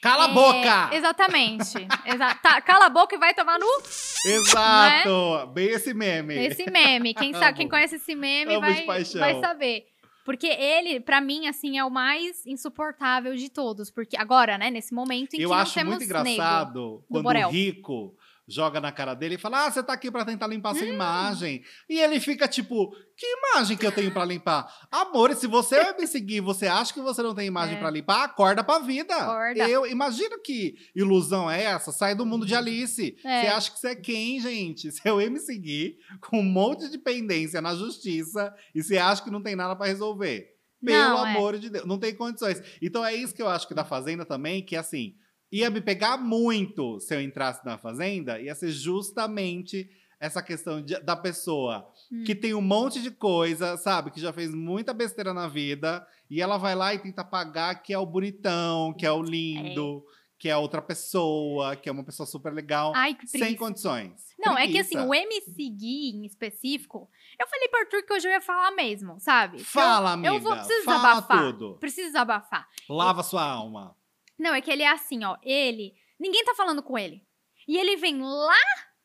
Cala 0.03 0.27
a 0.27 0.31
é, 0.31 0.35
boca! 0.35 0.91
Exatamente. 0.97 1.87
Exa 2.05 2.35
tá, 2.35 2.61
cala 2.61 2.87
a 2.87 2.91
boca 2.91 3.15
e 3.15 3.19
vai 3.19 3.33
tomar 3.35 3.57
no. 3.57 3.83
Exato! 4.27 5.47
Bem 5.55 5.69
esse 5.69 5.95
meme. 5.95 6.35
Esse 6.35 6.69
meme. 6.69 7.15
Quem, 7.15 7.33
sabe, 7.33 7.57
quem 7.57 7.69
conhece 7.69 7.95
esse 7.95 8.17
meme 8.17 8.59
vai, 8.59 8.85
vai 8.85 9.41
saber. 9.41 9.87
Porque 10.25 10.49
ele, 10.49 10.99
pra 10.99 11.21
mim, 11.21 11.47
assim, 11.47 11.79
é 11.79 11.85
o 11.85 11.91
mais 11.91 12.45
insuportável 12.45 13.35
de 13.37 13.49
todos. 13.49 13.93
Porque 13.93 14.17
agora, 14.17 14.59
né, 14.59 14.71
nesse 14.71 14.93
momento 14.93 15.35
em 15.35 15.41
Eu 15.41 15.51
que 15.51 15.55
acho 15.55 15.79
não 15.79 15.85
temos 15.85 15.95
muito 15.99 16.05
engraçado 16.05 17.05
quando 17.09 17.27
o 17.27 17.49
rico 17.51 18.17
joga 18.49 18.81
na 18.81 18.91
cara 18.93 19.15
dele 19.15 19.37
e 19.37 19.39
fala: 19.39 19.67
Ah, 19.67 19.71
você 19.71 19.83
tá 19.83 19.93
aqui 19.93 20.11
pra 20.11 20.25
tentar 20.25 20.47
limpar 20.47 20.73
Hum. 20.75 20.79
sua 20.79 20.87
imagem. 20.87 21.63
E 21.89 21.99
ele 22.01 22.19
fica 22.21 22.47
tipo: 22.49 22.91
Que 23.17 23.27
imagem 23.27 23.77
que 23.77 23.87
eu 23.87 23.93
tenho 23.93 24.11
pra 24.11 24.25
limpar? 24.25 24.67
Amor, 24.91 25.35
se 25.35 25.47
você 25.47 25.83
vai 25.83 25.97
me 25.99 26.07
seguir 26.07 26.41
você 26.41 26.67
acha 26.67 26.93
que 26.93 27.01
você 27.01 27.23
não 27.23 27.35
tem 27.35 27.47
imagem 27.47 27.77
É. 27.77 27.79
pra 27.79 27.91
limpar, 27.91 28.25
acorda 28.25 28.65
pra 28.65 28.79
vida. 28.81 29.15
Acorda. 29.15 29.69
Eu 29.69 29.87
imagino 29.87 30.41
que 30.43 30.75
ilusão 30.95 31.51
é 31.51 31.63
essa. 31.65 31.93
Sai 31.93 32.15
do 32.15 32.27
mundo 32.27 32.45
de 32.47 32.55
Alice. 32.55 33.17
É. 33.25 33.41
Você 33.43 33.47
acha 33.49 33.71
que 33.71 33.79
você 33.79 33.89
é 33.89 33.95
quem, 33.97 34.41
gente? 34.41 34.91
Se 34.93 35.01
eu 35.09 35.21
ia 35.21 35.31
me 35.31 35.39
seguir 35.41 35.97
com 36.21 36.41
um 36.41 36.45
monte 36.45 36.89
de 36.91 36.99
pendência 36.99 37.61
na 37.61 37.75
justiça 37.75 38.53
e 38.75 38.83
você 38.83 38.99
acha 38.99 39.23
que 39.23 39.31
não 39.31 39.43
tem 39.43 39.55
nada 39.57 39.77
pra 39.77 39.87
resolver. 39.87 40.49
Pelo 40.85 40.99
Não, 40.99 41.27
é. 41.27 41.31
amor 41.31 41.59
de 41.61 41.71
Deus, 41.71 41.87
não 41.87 41.97
tem 41.97 42.13
condições. 42.13 42.61
Então 42.83 43.07
é 43.07 43.15
isso 43.15 43.33
que 43.33 43.41
eu 43.41 43.47
acho 43.49 43.69
que 43.69 43.75
da 43.75 43.85
Fazenda 43.85 44.25
também, 44.25 44.65
que 44.67 44.75
assim, 44.75 45.15
ia 45.53 45.69
me 45.71 45.81
pegar 45.81 46.17
muito 46.17 46.99
se 46.99 47.15
eu 47.15 47.21
entrasse 47.21 47.65
na 47.65 47.77
Fazenda, 47.79 48.41
ia 48.41 48.55
ser 48.55 48.71
justamente 48.71 49.89
essa 50.19 50.41
questão 50.43 50.81
de- 50.81 50.99
da 51.01 51.17
pessoa 51.17 51.87
Hum. 52.11 52.23
que 52.25 52.35
tem 52.35 52.55
um 52.55 52.61
monte 52.63 53.03
de 53.03 53.11
coisa, 53.11 53.77
sabe? 53.77 54.11
Que 54.11 54.21
já 54.21 54.33
fez 54.33 54.55
muita 54.55 54.95
besteira 54.95 55.35
na 55.35 55.49
vida, 55.49 56.07
e 56.31 56.41
ela 56.41 56.57
vai 56.57 56.75
lá 56.77 56.95
e 56.95 56.99
tenta 57.01 57.25
pagar 57.25 57.83
que 57.83 57.93
é 57.93 57.99
o 57.99 58.07
bonitão, 58.07 58.93
que 58.95 59.05
é 59.05 59.11
o 59.11 59.21
lindo, 59.21 60.05
que 60.39 60.49
é 60.49 60.57
outra 60.57 60.81
pessoa, 60.81 61.75
que 61.77 61.89
é 61.89 61.93
uma 61.93 62.05
pessoa 62.05 62.27
super 62.27 62.53
legal, 62.53 62.93
Ai, 62.95 63.15
que 63.15 63.27
sem 63.27 63.41
preguiça. 63.41 63.59
condições. 63.59 64.13
Não, 64.39 64.57
é 64.59 64.67
que 64.69 64.79
assim, 64.79 64.91
Preguiça. 64.97 65.09
o 65.09 65.15
MC 65.15 65.71
Gui 65.71 66.11
em 66.17 66.25
específico, 66.25 67.09
eu 67.39 67.47
falei 67.49 67.69
pro 67.69 67.81
Arthur 67.81 68.03
que 68.05 68.13
hoje 68.13 68.27
eu 68.29 68.33
ia 68.33 68.41
falar 68.41 68.71
mesmo, 68.73 69.19
sabe? 69.21 69.59
Fala, 69.63 70.11
eu, 70.11 70.15
amiga. 70.15 70.35
Eu 70.35 70.41
vou 70.41 70.53
preciso 70.57 70.85
fala 70.85 70.99
desabafar. 71.15 71.39
tudo. 71.53 71.77
Preciso 71.79 72.07
desabafar. 72.09 72.69
Lava 72.89 73.23
sua 73.23 73.43
alma. 73.45 73.95
Não, 74.39 74.55
é 74.55 74.61
que 74.61 74.71
ele 74.71 74.83
é 74.83 74.91
assim, 74.91 75.25
ó. 75.25 75.37
Ele. 75.43 75.95
Ninguém 76.19 76.45
tá 76.45 76.55
falando 76.55 76.83
com 76.83 76.99
ele. 76.99 77.23
E 77.67 77.77
ele 77.77 77.97
vem 77.97 78.21
lá 78.21 78.57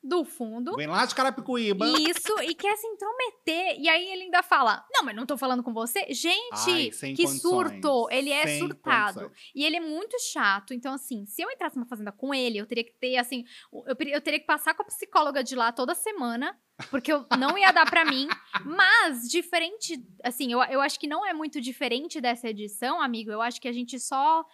do 0.03 0.24
fundo. 0.24 0.75
Vem 0.75 0.88
lá 0.88 1.05
de 1.05 1.13
Carapicuíba. 1.13 1.86
Isso, 2.00 2.41
e 2.41 2.53
quer 2.55 2.75
se 2.77 2.88
intrometer. 2.88 3.79
E 3.79 3.89
aí 3.89 4.10
ele 4.12 4.24
ainda 4.24 4.41
fala: 4.41 4.86
Não, 4.91 5.03
mas 5.03 5.15
não 5.15 5.25
tô 5.25 5.38
falando 5.38 5.63
com 5.63 5.74
você. 5.74 6.05
Gente, 6.13 6.69
Ai, 6.69 6.89
que 6.89 7.24
condições. 7.24 7.41
surto. 7.41 8.07
Ele 8.10 8.31
é 8.31 8.46
Sem 8.46 8.60
surtado. 8.60 9.22
condições. 9.22 9.51
E 9.53 9.65
ele 9.65 9.75
é 9.75 9.81
muito 9.81 10.15
chato. 10.31 10.74
Então, 10.74 10.93
assim, 10.93 11.25
se 11.25 11.41
eu 11.41 11.51
entrasse 11.51 11.75
numa 11.75 11.88
fazenda 11.88 12.12
com 12.12 12.34
ele, 12.34 12.57
eu 12.57 12.65
teria 12.65 12.84
que 12.84 12.93
ter, 12.93 13.17
assim, 13.17 13.43
eu, 13.74 13.96
eu 14.07 14.22
teria 14.22 14.39
que 14.39 14.46
passar 14.46 14.74
com 14.74 14.84
a 14.84 14.86
psicóloga 14.86 15.43
de 15.43 15.55
lá 15.55 15.72
toda 15.72 15.93
semana. 15.93 16.57
Porque 16.91 17.12
eu 17.12 17.25
não 17.38 17.57
ia 17.57 17.72
dar 17.72 17.89
pra 17.89 18.05
mim. 18.05 18.27
Mas, 18.63 19.27
diferente. 19.29 20.00
Assim, 20.24 20.51
eu, 20.53 20.62
eu 20.63 20.79
acho 20.79 21.00
que 21.00 21.07
não 21.07 21.25
é 21.25 21.34
muito 21.34 21.60
diferente 21.60 22.22
dessa 22.22 22.48
edição, 22.50 23.01
amigo. 23.01 23.31
Eu 23.31 23.41
acho 23.41 23.60
que 23.60 23.67
a 23.67 23.74
gente 23.74 24.00
só. 24.00 24.46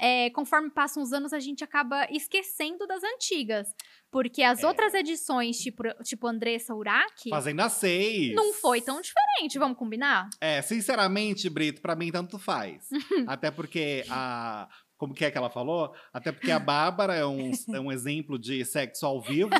É, 0.00 0.30
conforme 0.30 0.70
passam 0.70 1.02
os 1.02 1.12
anos, 1.12 1.32
a 1.32 1.40
gente 1.40 1.62
acaba 1.62 2.06
esquecendo 2.10 2.86
das 2.86 3.02
antigas. 3.02 3.68
Porque 4.10 4.42
as 4.42 4.62
É. 4.62 4.66
outras 4.66 4.92
edições, 4.94 5.58
tipo, 5.58 5.82
tipo 6.04 6.26
Andressa 6.26 6.74
Urach, 6.74 7.30
Fazenda 7.30 7.68
6. 7.68 8.34
não 8.34 8.52
foi 8.52 8.80
tão 8.82 9.00
diferente, 9.00 9.58
vamos 9.58 9.78
combinar? 9.78 10.28
É, 10.40 10.60
sinceramente, 10.60 11.48
Brito, 11.48 11.80
pra 11.80 11.96
mim 11.96 12.10
tanto 12.12 12.38
faz. 12.38 12.88
Até 13.26 13.50
porque 13.50 14.04
a. 14.10 14.68
Como 14.98 15.14
que 15.14 15.24
é 15.24 15.30
que 15.32 15.38
ela 15.38 15.50
falou? 15.50 15.92
Até 16.12 16.30
porque 16.30 16.50
a 16.52 16.60
Bárbara 16.60 17.14
é 17.16 17.26
um, 17.26 17.50
é 17.74 17.80
um 17.80 17.90
exemplo 17.90 18.38
de 18.38 18.64
sexo 18.64 19.04
ao 19.04 19.20
vivo. 19.20 19.50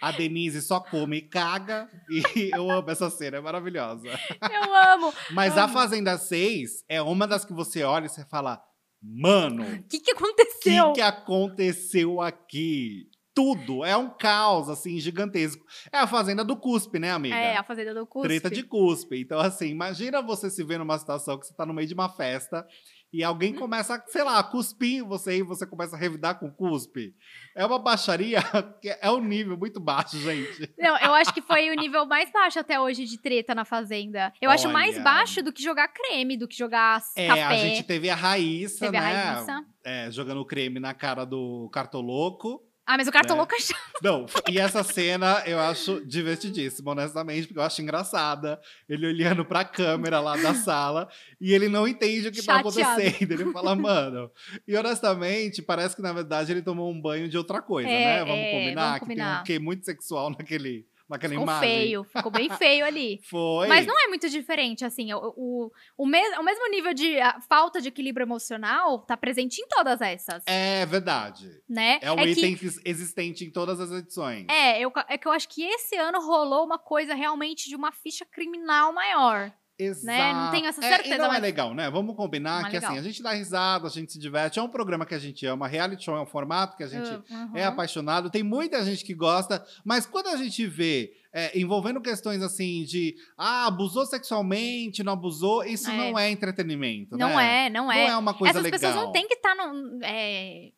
A 0.00 0.12
Denise 0.12 0.62
só 0.62 0.78
come 0.78 1.16
e 1.16 1.22
caga. 1.22 1.88
E 2.08 2.50
eu 2.54 2.70
amo 2.70 2.88
essa 2.90 3.10
cena, 3.10 3.38
é 3.38 3.40
maravilhosa. 3.40 4.06
Eu 4.08 4.74
amo. 4.92 5.12
Mas 5.32 5.56
a. 5.58 5.66
Fazenda 5.66 6.16
6 6.18 6.84
é 6.88 7.02
uma 7.02 7.26
das 7.26 7.44
que 7.44 7.52
você 7.52 7.82
olha 7.82 8.06
e 8.06 8.08
você 8.08 8.24
fala: 8.26 8.62
Mano, 9.08 9.62
O 9.62 9.82
que, 9.84 10.00
que 10.00 10.12
o 10.12 10.16
aconteceu? 10.16 10.86
que, 10.88 10.94
que 10.94 11.00
aconteceu 11.00 12.20
aqui? 12.20 13.08
Tudo. 13.34 13.84
É 13.84 13.94
um 13.96 14.08
caos, 14.08 14.70
assim, 14.70 14.98
gigantesco. 14.98 15.62
É 15.92 15.98
a 15.98 16.06
Fazenda 16.06 16.42
do 16.42 16.56
Cuspe, 16.56 16.98
né, 16.98 17.12
amiga? 17.12 17.36
É, 17.36 17.56
a 17.56 17.62
Fazenda 17.62 17.92
do 17.92 18.06
Cuspe. 18.06 18.28
Treta 18.28 18.50
de 18.50 18.62
cuspe. 18.62 19.20
Então, 19.20 19.38
assim, 19.38 19.66
imagina 19.68 20.22
você 20.22 20.48
se 20.48 20.64
ver 20.64 20.78
numa 20.78 20.98
situação 20.98 21.38
que 21.38 21.46
você 21.46 21.52
tá 21.54 21.66
no 21.66 21.74
meio 21.74 21.86
de 21.86 21.92
uma 21.92 22.08
festa 22.08 22.66
e 23.12 23.22
alguém 23.24 23.54
Hum. 23.54 23.58
começa, 23.60 24.02
sei 24.08 24.22
lá, 24.22 24.38
a 24.38 24.42
cuspir 24.42 25.04
você 25.04 25.38
e 25.38 25.42
você 25.42 25.66
começa 25.66 25.96
a 25.96 25.98
revidar 25.98 26.38
com 26.38 26.50
cuspe. 26.50 27.14
É 27.54 27.64
uma 27.64 27.78
baixaria 27.78 28.40
que 28.82 28.88
é 29.00 29.10
um 29.10 29.20
nível 29.20 29.56
muito 29.56 29.80
baixo, 29.80 30.18
gente. 30.18 30.72
Não, 30.78 30.98
eu 30.98 31.14
acho 31.14 31.32
que 31.32 31.40
foi 31.40 31.70
o 31.70 31.74
nível 31.74 32.04
mais 32.06 32.30
baixo 32.30 32.58
até 32.58 32.78
hoje 32.80 33.04
de 33.04 33.18
treta 33.18 33.54
na 33.54 33.64
Fazenda. 33.64 34.32
Eu 34.40 34.50
acho 34.50 34.68
mais 34.68 34.94
Olha. 34.96 35.04
baixo 35.04 35.42
do 35.42 35.52
que 35.52 35.62
jogar 35.62 35.88
creme, 35.88 36.36
do 36.36 36.46
que 36.48 36.56
jogar 36.56 37.00
É, 37.16 37.28
café. 37.28 37.42
a 37.44 37.56
gente 37.56 37.82
teve 37.84 38.10
a 38.10 38.14
Raíssa, 38.14 38.86
Teve 38.86 38.96
a 38.96 39.00
né? 39.00 39.22
Raíssa. 39.22 39.64
É, 39.84 40.10
jogando 40.10 40.44
creme 40.44 40.80
na 40.80 40.92
cara 40.92 41.24
do 41.24 41.70
cartoloco. 41.72 42.60
Ah, 42.86 42.96
mas 42.96 43.08
o 43.08 43.12
cartoloco 43.12 43.52
é 43.54 43.58
chato. 43.58 43.80
Não, 44.00 44.26
e 44.48 44.58
essa 44.60 44.84
cena 44.84 45.42
eu 45.44 45.58
acho 45.58 46.04
divertidíssima, 46.06 46.92
honestamente, 46.92 47.48
porque 47.48 47.58
eu 47.58 47.62
acho 47.64 47.82
engraçada. 47.82 48.60
Ele 48.88 49.06
olhando 49.08 49.44
pra 49.44 49.64
câmera 49.64 50.20
lá 50.20 50.36
da 50.36 50.54
sala 50.54 51.08
e 51.40 51.52
ele 51.52 51.68
não 51.68 51.88
entende 51.88 52.28
o 52.28 52.32
que 52.32 52.42
tá 52.44 52.62
Chateado. 52.62 52.68
acontecendo. 52.92 53.32
Ele 53.32 53.52
fala, 53.52 53.74
mano. 53.74 54.30
E 54.68 54.76
honestamente, 54.76 55.60
parece 55.62 55.96
que 55.96 56.02
na 56.02 56.12
verdade 56.12 56.52
ele 56.52 56.62
tomou 56.62 56.88
um 56.92 57.00
banho 57.00 57.28
de 57.28 57.36
outra 57.36 57.60
coisa, 57.60 57.88
É, 57.88 58.18
né? 58.18 58.18
Vamos 58.20 58.38
é, 58.38 58.50
combinar? 58.52 58.82
vamos 58.86 58.98
Que 59.00 59.06
tem 59.06 59.08
combinar. 59.16 59.40
um 59.40 59.44
quê 59.44 59.58
muito 59.58 59.84
sexual 59.84 60.30
naquele, 60.30 60.86
naquela 61.08 61.30
Ficou 61.32 61.44
imagem. 61.44 61.68
feio, 61.68 62.04
ficou 62.04 62.30
bem 62.30 62.48
feio 62.50 62.84
ali. 62.84 63.20
Foi. 63.28 63.66
Mas 63.68 63.86
não 63.86 63.98
é 63.98 64.08
muito 64.08 64.28
diferente, 64.28 64.84
assim. 64.84 65.12
O, 65.12 65.32
o, 65.36 65.70
o, 65.98 66.06
mes- 66.06 66.36
o 66.38 66.42
mesmo 66.42 66.68
nível 66.70 66.92
de 66.94 67.16
falta 67.48 67.80
de 67.80 67.88
equilíbrio 67.88 68.24
emocional 68.24 69.00
tá 69.00 69.16
presente 69.16 69.60
em 69.60 69.66
todas 69.68 70.00
essas, 70.00 70.42
É 70.46 70.84
verdade. 70.86 71.48
né? 71.68 71.98
É 72.02 72.10
um 72.12 72.16
que- 72.16 72.30
item 72.30 72.56
que- 72.56 72.80
existente 72.84 73.44
em 73.44 73.50
todas 73.50 73.80
as 73.80 73.90
edições. 73.90 74.46
É, 74.50 74.80
eu, 74.80 74.92
é 75.08 75.16
que 75.18 75.26
eu 75.28 75.32
acho 75.32 75.48
que 75.48 75.62
esse 75.64 75.96
ano 75.96 76.20
rolou 76.20 76.64
uma 76.64 76.78
coisa 76.78 77.14
realmente 77.14 77.68
de 77.68 77.76
uma 77.76 77.92
ficha 77.92 78.24
criminal 78.24 78.92
maior. 78.92 79.52
Exato. 79.78 80.06
né? 80.06 80.32
Não 80.32 80.50
tenho 80.50 80.66
essa 80.66 80.84
É, 80.84 80.88
certeza, 80.88 81.14
e 81.14 81.18
não 81.18 81.26
é 81.26 81.28
mas- 81.28 81.42
legal, 81.42 81.74
né? 81.74 81.90
Vamos 81.90 82.16
combinar 82.16 82.60
Não 82.62 82.68
é 82.68 82.70
que 82.70 82.76
assim, 82.78 82.86
legal. 82.86 83.00
a 83.00 83.04
gente 83.06 83.22
dá 83.22 83.32
risada, 83.32 83.86
a 83.86 83.90
gente 83.90 84.12
se 84.12 84.18
diverte. 84.18 84.58
É 84.58 84.62
um 84.62 84.68
programa 84.68 85.04
que 85.04 85.14
a 85.14 85.18
gente 85.18 85.44
ama. 85.44 85.68
Reality 85.68 86.04
show 86.04 86.16
é 86.16 86.20
um 86.20 86.26
formato 86.26 86.76
que 86.76 86.82
a 86.82 86.86
gente 86.86 87.08
Uhum. 87.30 87.50
é 87.54 87.64
apaixonado. 87.64 88.30
Tem 88.30 88.42
muita 88.42 88.82
gente 88.84 89.04
que 89.04 89.12
gosta, 89.14 89.64
mas 89.84 90.06
quando 90.06 90.28
a 90.28 90.36
gente 90.36 90.66
vê 90.66 91.12
é, 91.38 91.58
envolvendo 91.58 92.00
questões 92.00 92.40
assim 92.40 92.82
de 92.84 93.14
ah, 93.36 93.66
abusou 93.66 94.06
sexualmente, 94.06 95.02
não 95.02 95.12
abusou, 95.12 95.62
isso 95.64 95.90
É. 95.90 95.94
não 95.94 96.18
é 96.18 96.30
entretenimento, 96.30 97.14
Não 97.18 97.36
né? 97.36 97.66
é, 97.66 97.70
não 97.70 97.92
é. 97.92 98.04
Não 98.06 98.10
é 98.12 98.16
uma 98.16 98.32
coisa 98.32 98.52
Essas 98.52 98.62
legal. 98.62 98.80
pessoas 98.80 99.04
não 99.04 99.12
têm 99.12 99.28
que 99.28 99.34
estar 99.34 99.54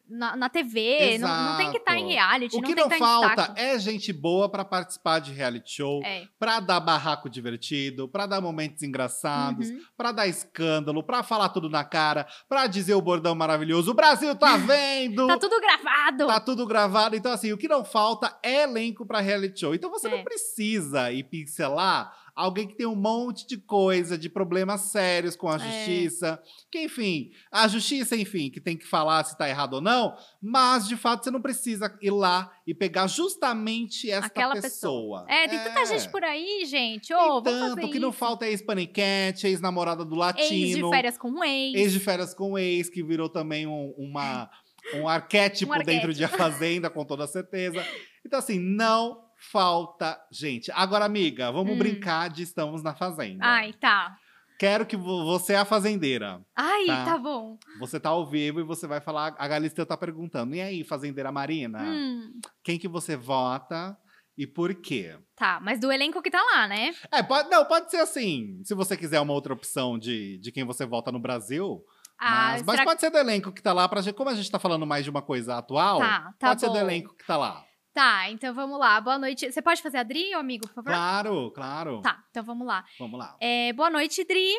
na, 0.09 0.37
na 0.37 0.49
TV, 0.49 1.19
não, 1.19 1.29
não 1.29 1.57
tem 1.57 1.71
que 1.71 1.77
estar 1.79 1.97
em 1.97 2.11
Exato. 2.11 2.13
reality, 2.13 2.57
O 2.57 2.61
não 2.61 2.69
que 2.69 2.75
tem 2.75 2.85
não 2.89 2.97
em 2.97 2.99
falta 2.99 3.53
é 3.57 3.79
gente 3.79 4.13
boa 4.13 4.49
pra 4.49 4.65
participar 4.65 5.19
de 5.19 5.33
reality 5.33 5.77
show, 5.77 6.01
É. 6.05 6.27
pra 6.39 6.61
dar 6.61 6.81
barraco 6.81 7.29
divertido, 7.29 8.09
pra 8.09 8.27
dar 8.27 8.41
momentos 8.41 8.83
engraçados, 8.83 9.69
Uhum. 9.71 9.81
pra 9.97 10.13
dar 10.13 10.27
escândalo, 10.27 11.03
pra 11.03 11.23
falar 11.23 11.49
tudo 11.51 11.69
na 11.69 11.85
cara, 11.85 12.27
pra 12.49 12.67
dizer 12.67 12.95
o 12.95 13.03
bordão 13.03 13.35
maravilhoso. 13.35 13.91
O 13.91 13.95
Brasil 13.95 14.35
tá 14.35 14.57
vendo! 14.57 15.27
Tá 15.27 15.39
tudo 15.39 15.61
gravado. 15.61 16.27
Tá 16.27 16.41
tudo 16.41 16.67
gravado. 16.67 17.17
Então, 17.17 17.33
assim, 17.33 17.53
o 17.53 17.59
que 17.59 17.69
não 17.69 17.85
falta 17.85 18.37
é 18.43 18.63
elenco 18.63 19.05
pra 19.07 19.21
reality 19.21 19.61
show. 19.61 19.75
Então, 19.75 19.91
você 19.91 20.09
É. 20.09 20.11
não 20.11 20.25
precisa 20.25 21.13
ir 21.13 21.25
pincelar 21.25 22.13
alguém 22.39 22.69
que 22.69 22.77
tem 22.77 22.87
um 22.87 22.95
monte 22.95 23.47
de 23.47 23.57
coisa, 23.59 24.17
de 24.17 24.29
problemas 24.29 24.83
sérios 24.83 25.35
com 25.35 25.49
a 25.49 25.57
É. 25.57 25.59
justiça. 25.59 26.41
Que, 26.71 26.85
enfim, 26.85 27.31
a 27.51 27.67
justiça, 27.67 28.15
enfim, 28.17 28.49
que 28.49 28.61
tem 28.61 28.77
que 28.77 28.87
falar 28.87 29.25
se 29.25 29.37
tá 29.37 29.49
errado 29.49 29.75
ou 29.75 29.81
não. 29.81 30.17
Mas, 30.41 30.87
de 30.87 30.97
fato, 30.97 31.25
você 31.25 31.31
não 31.31 31.43
precisa 31.43 31.93
ir 32.01 32.11
lá 32.11 32.51
e 32.67 32.73
pegar 32.73 33.09
justamente 33.09 34.11
essa 34.11 34.27
Aquela 34.27 34.55
pessoa. 34.55 35.25
É, 35.29 35.49
tem 35.49 35.59
tanta 35.59 35.85
gente 35.87 36.09
por 36.11 36.23
aí, 36.23 36.65
gente. 36.67 37.13
Ô, 37.13 37.43
Tem 37.43 37.53
tanto, 37.53 37.87
o 37.87 37.91
que 37.91 37.99
não 37.99 38.11
isso. 38.11 38.19
falta 38.19 38.47
é 38.47 38.51
ex-paniquete, 38.51 39.47
ex-namorada 39.47 40.05
do 40.05 40.15
latino. 40.15 40.49
Ex 40.49 40.77
de 40.77 40.89
férias 40.91 41.19
com 41.19 41.31
um 41.31 41.43
ex. 41.45 41.75
Ex 41.75 41.93
de 41.93 42.01
férias 42.01 42.35
com 42.35 42.57
ex, 42.59 42.89
que 42.89 43.03
virou 43.03 43.29
também 43.29 43.67
um, 43.67 43.93
uma, 43.99 44.49
um 44.95 45.09
arquétipo 45.09 45.75
Um 45.75 45.83
dentro 45.83 46.15
de 46.15 46.23
A 46.25 46.29
Fazenda, 46.29 46.89
com 46.89 47.05
toda 47.05 47.27
certeza. 47.27 47.85
Então, 48.27 48.41
assim, 48.41 48.59
não 48.59 49.23
falta 49.39 50.19
gente. 50.33 50.71
Agora, 50.73 51.05
amiga, 51.05 51.51
vamos 51.53 51.75
Hum. 51.75 51.79
brincar 51.79 52.29
de 52.29 52.43
Estamos 52.43 52.83
na 52.83 52.95
Fazenda. 52.95 53.45
Ai, 53.45 53.73
tá. 53.75 54.17
Quero 54.59 54.85
que 54.85 54.97
vo- 54.97 55.25
você 55.25 55.53
é 55.53 55.59
a 55.59 55.65
fazendeira. 55.65 56.41
Ai, 56.57 56.87
Tá. 56.87 57.05
tá, 57.05 57.19
bom. 57.19 57.57
Você 57.79 58.01
tá 58.01 58.09
ao 58.09 58.27
vivo 58.27 58.59
e 58.59 58.65
você 58.65 58.89
vai 58.89 59.01
falar. 59.01 59.35
A 59.39 59.47
Galisteu 59.47 59.87
tá 59.87 59.97
perguntando: 59.97 60.55
e 60.57 60.61
aí, 60.61 60.83
fazendeira 60.83 61.31
Marina? 61.31 61.79
Hum, 61.83 62.33
Quem 62.65 62.77
que 62.77 62.89
você 62.89 63.17
vota 63.17 63.97
e 64.37 64.47
por 64.47 64.75
quê? 64.75 65.17
tá, 65.37 65.61
mas 65.63 65.79
do 65.79 65.93
elenco 65.93 66.21
que 66.21 66.31
tá 66.31 66.43
lá, 66.43 66.67
né? 66.67 66.93
É, 67.13 67.23
pode, 67.23 67.49
não, 67.49 67.65
pode 67.67 67.89
ser 67.91 67.99
assim. 67.99 68.61
Se 68.65 68.75
você 68.75 68.97
quiser 68.97 69.21
uma 69.21 69.33
outra 69.33 69.53
opção 69.53 69.97
de, 69.97 70.39
de 70.39 70.51
quem 70.51 70.65
você 70.65 70.85
vota 70.85 71.13
no 71.13 71.21
Brasil. 71.21 71.81
Ah, 72.21 72.51
mas 72.51 72.63
mas 72.65 72.83
pode 72.83 73.01
ser 73.01 73.11
do 73.11 73.19
elenco 73.19 73.53
que 73.53 73.63
tá 73.63 73.73
lá 73.73 73.89
pra 73.89 74.01
gente. 74.01 74.17
Como 74.17 74.29
a 74.29 74.35
gente 74.35 74.51
tá 74.51 74.59
falando 74.59 74.85
mais 74.85 75.05
de 75.05 75.11
uma 75.11 75.23
coisa 75.23 75.57
atual, 75.59 76.01
Tá, 76.01 76.35
tá 76.37 76.49
pode 76.49 76.61
ser 76.61 76.67
bom. 76.67 76.73
do 76.73 76.79
elenco 76.81 77.15
que 77.17 77.25
tá 77.25 77.37
lá. 77.37 77.65
Tá, 77.99 78.31
então 78.31 78.55
vamos 78.55 78.79
lá. 78.79 79.01
Boa 79.01 79.19
noite. 79.19 79.51
Você 79.51 79.61
pode 79.61 79.83
fazer 79.83 79.99
a 79.99 80.05
Dri, 80.05 80.33
amigo, 80.33 80.69
por 80.69 80.75
favor? 80.75 80.91
Claro, 80.91 81.51
claro. 81.51 82.01
Tá, 82.01 82.25
então 82.31 82.45
vamos 82.45 82.65
lá. 82.65 82.85
Vamos 82.97 83.19
lá. 83.19 83.37
É, 83.41 83.73
boa 83.73 83.91
noite, 83.91 84.23
Dri. 84.23 84.53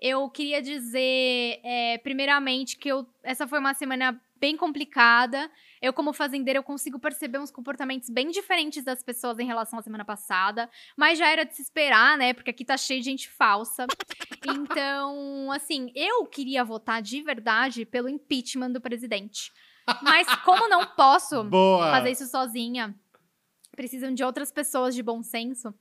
Eu 0.00 0.30
queria 0.30 0.62
dizer, 0.62 1.58
é, 1.64 1.98
primeiramente, 2.04 2.76
que 2.76 2.88
eu, 2.88 3.04
essa 3.24 3.48
foi 3.48 3.58
uma 3.58 3.74
semana 3.74 4.22
bem 4.36 4.56
complicada. 4.56 5.50
Eu, 5.82 5.92
como 5.92 6.12
fazendeira, 6.12 6.60
eu 6.60 6.62
consigo 6.62 7.00
perceber 7.00 7.40
uns 7.40 7.50
comportamentos 7.50 8.08
bem 8.10 8.30
diferentes 8.30 8.84
das 8.84 9.02
pessoas 9.02 9.40
em 9.40 9.46
relação 9.46 9.80
à 9.80 9.82
semana 9.82 10.04
passada. 10.04 10.70
Mas 10.96 11.18
já 11.18 11.28
era 11.28 11.44
de 11.44 11.52
se 11.52 11.62
esperar, 11.62 12.16
né? 12.16 12.32
Porque 12.32 12.50
aqui 12.50 12.64
tá 12.64 12.76
cheio 12.76 13.00
de 13.00 13.06
gente 13.06 13.28
falsa. 13.28 13.88
Então, 14.46 15.50
assim, 15.50 15.90
eu 15.96 16.24
queria 16.26 16.64
votar 16.64 17.02
de 17.02 17.20
verdade 17.22 17.84
pelo 17.84 18.08
impeachment 18.08 18.70
do 18.70 18.80
presidente. 18.80 19.50
Mas 20.02 20.26
como 20.44 20.68
não 20.68 20.84
posso 20.86 21.44
Boa. 21.48 21.90
fazer 21.90 22.10
isso 22.10 22.26
sozinha. 22.26 22.94
Precisam 23.74 24.12
de 24.14 24.24
outras 24.24 24.50
pessoas 24.50 24.94
de 24.94 25.02
bom 25.02 25.22
senso. 25.22 25.74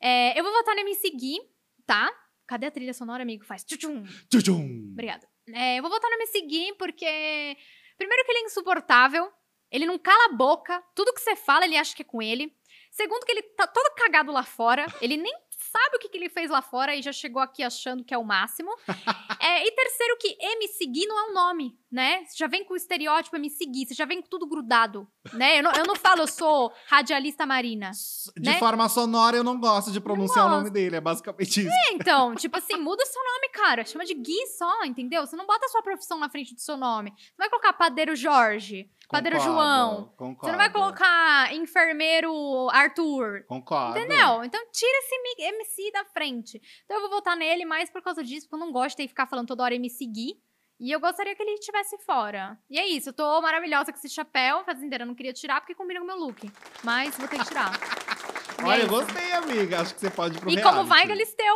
É, 0.00 0.38
eu 0.38 0.44
vou 0.44 0.52
votar 0.52 0.74
no 0.74 0.80
MC 0.82 1.10
Gui, 1.10 1.38
tá? 1.86 2.10
Cadê 2.46 2.66
a 2.66 2.70
trilha 2.70 2.92
sonora, 2.94 3.22
amigo? 3.22 3.44
Faz 3.44 3.64
tchum. 3.64 4.04
Tchum. 4.28 4.90
Obrigada. 4.92 5.26
É, 5.48 5.78
eu 5.78 5.82
vou 5.82 5.90
votar 5.90 6.10
no 6.10 6.16
MC 6.16 6.40
Gui 6.42 6.74
porque... 6.78 7.56
Primeiro 7.96 8.24
que 8.24 8.32
ele 8.32 8.40
é 8.40 8.46
insuportável. 8.46 9.30
Ele 9.70 9.86
não 9.86 9.98
cala 9.98 10.32
a 10.32 10.36
boca. 10.36 10.82
Tudo 10.94 11.12
que 11.12 11.20
você 11.20 11.36
fala, 11.36 11.64
ele 11.64 11.76
acha 11.76 11.94
que 11.94 12.02
é 12.02 12.04
com 12.04 12.20
ele. 12.20 12.52
Segundo 12.90 13.24
que 13.24 13.32
ele 13.32 13.42
tá 13.42 13.66
todo 13.66 13.94
cagado 13.94 14.32
lá 14.32 14.42
fora. 14.42 14.86
Ele 15.00 15.16
nem 15.16 15.32
sabe 15.70 15.96
o 15.96 15.98
que, 15.98 16.08
que 16.08 16.18
ele 16.18 16.28
fez 16.28 16.50
lá 16.50 16.60
fora 16.60 16.94
e 16.94 17.02
já 17.02 17.12
chegou 17.12 17.40
aqui 17.40 17.62
achando 17.62 18.04
que 18.04 18.12
é 18.12 18.18
o 18.18 18.24
máximo. 18.24 18.70
É, 19.42 19.66
e 19.66 19.72
terceiro 19.72 20.18
que 20.18 20.36
MC 20.38 20.86
Gui 20.86 21.06
não 21.06 21.18
é 21.18 21.30
um 21.30 21.32
nome, 21.32 21.74
né? 21.90 22.22
Você 22.26 22.36
já 22.36 22.46
vem 22.46 22.62
com 22.62 22.74
o 22.74 22.76
estereótipo 22.76 23.36
MC 23.36 23.64
Gui, 23.64 23.86
você 23.86 23.94
já 23.94 24.04
vem 24.04 24.20
com 24.20 24.28
tudo 24.28 24.46
grudado, 24.46 25.08
né? 25.32 25.58
Eu 25.58 25.62
não, 25.62 25.72
eu 25.72 25.86
não 25.86 25.96
falo, 25.96 26.20
eu 26.20 26.26
sou 26.26 26.70
radialista 26.86 27.46
marina. 27.46 27.90
De 28.36 28.50
né? 28.50 28.58
forma 28.58 28.86
sonora, 28.90 29.38
eu 29.38 29.42
não 29.42 29.58
gosto 29.58 29.90
de 29.90 29.98
pronunciar 29.98 30.44
o 30.44 30.48
gosto. 30.48 30.58
nome 30.58 30.70
dele. 30.70 30.96
É 30.96 31.00
basicamente 31.00 31.62
isso. 31.62 31.70
É, 31.70 31.94
então, 31.94 32.34
tipo 32.34 32.58
assim, 32.58 32.76
muda 32.76 33.04
seu 33.06 33.22
nome, 33.24 33.48
cara. 33.48 33.82
Chama 33.86 34.04
de 34.04 34.12
Gui 34.12 34.46
só, 34.58 34.84
entendeu? 34.84 35.26
Você 35.26 35.36
não 35.36 35.46
bota 35.46 35.64
a 35.64 35.68
sua 35.70 35.82
profissão 35.82 36.18
na 36.18 36.28
frente 36.28 36.54
do 36.54 36.60
seu 36.60 36.76
nome. 36.76 37.10
Você 37.16 37.32
não 37.38 37.44
vai 37.44 37.48
colocar 37.48 37.72
padeiro 37.72 38.14
Jorge, 38.14 38.90
Concordo, 39.10 39.40
João. 39.40 40.12
Concordo. 40.16 40.40
Você 40.46 40.50
não 40.52 40.58
vai 40.58 40.70
colocar 40.70 41.52
enfermeiro 41.52 42.68
Arthur. 42.70 43.44
Concordo. 43.46 43.98
Entendeu? 43.98 44.44
Então 44.44 44.60
tira 44.70 44.98
esse 44.98 45.42
MC 45.42 45.90
da 45.92 46.04
frente. 46.04 46.60
Então 46.84 46.96
eu 46.96 47.00
vou 47.02 47.10
votar 47.10 47.36
nele 47.36 47.64
mais 47.64 47.90
por 47.90 48.00
causa 48.00 48.22
disso, 48.22 48.48
porque 48.48 48.62
eu 48.62 48.66
não 48.66 48.72
gosto 48.72 48.96
de 48.98 49.08
ficar 49.08 49.26
falando 49.26 49.48
toda 49.48 49.64
hora 49.64 49.74
MC 49.74 50.06
Gui. 50.06 50.40
E 50.78 50.90
eu 50.90 51.00
gostaria 51.00 51.34
que 51.34 51.42
ele 51.42 51.52
estivesse 51.54 51.98
fora. 51.98 52.56
E 52.70 52.78
é 52.78 52.86
isso, 52.86 53.10
eu 53.10 53.12
tô 53.12 53.42
maravilhosa 53.42 53.92
com 53.92 53.98
esse 53.98 54.08
chapéu. 54.08 54.64
Fazendeira, 54.64 55.02
eu 55.02 55.08
não 55.08 55.14
queria 55.14 55.32
tirar 55.32 55.60
porque 55.60 55.74
combina 55.74 56.00
com 56.00 56.04
o 56.04 56.06
meu 56.06 56.16
look. 56.16 56.50
Mas 56.82 57.14
vou 57.18 57.28
ter 57.28 57.38
que 57.38 57.44
tirar. 57.46 57.72
Olha, 58.64 58.82
é 58.82 58.84
eu 58.84 58.88
gostei, 58.88 59.32
amiga. 59.32 59.80
Acho 59.80 59.94
que 59.94 60.00
você 60.00 60.10
pode 60.10 60.36
ir 60.36 60.40
pro 60.40 60.50
E 60.50 60.62
como 60.62 60.84
vai, 60.84 61.04
reality. 61.04 61.08
Galisteu? 61.08 61.54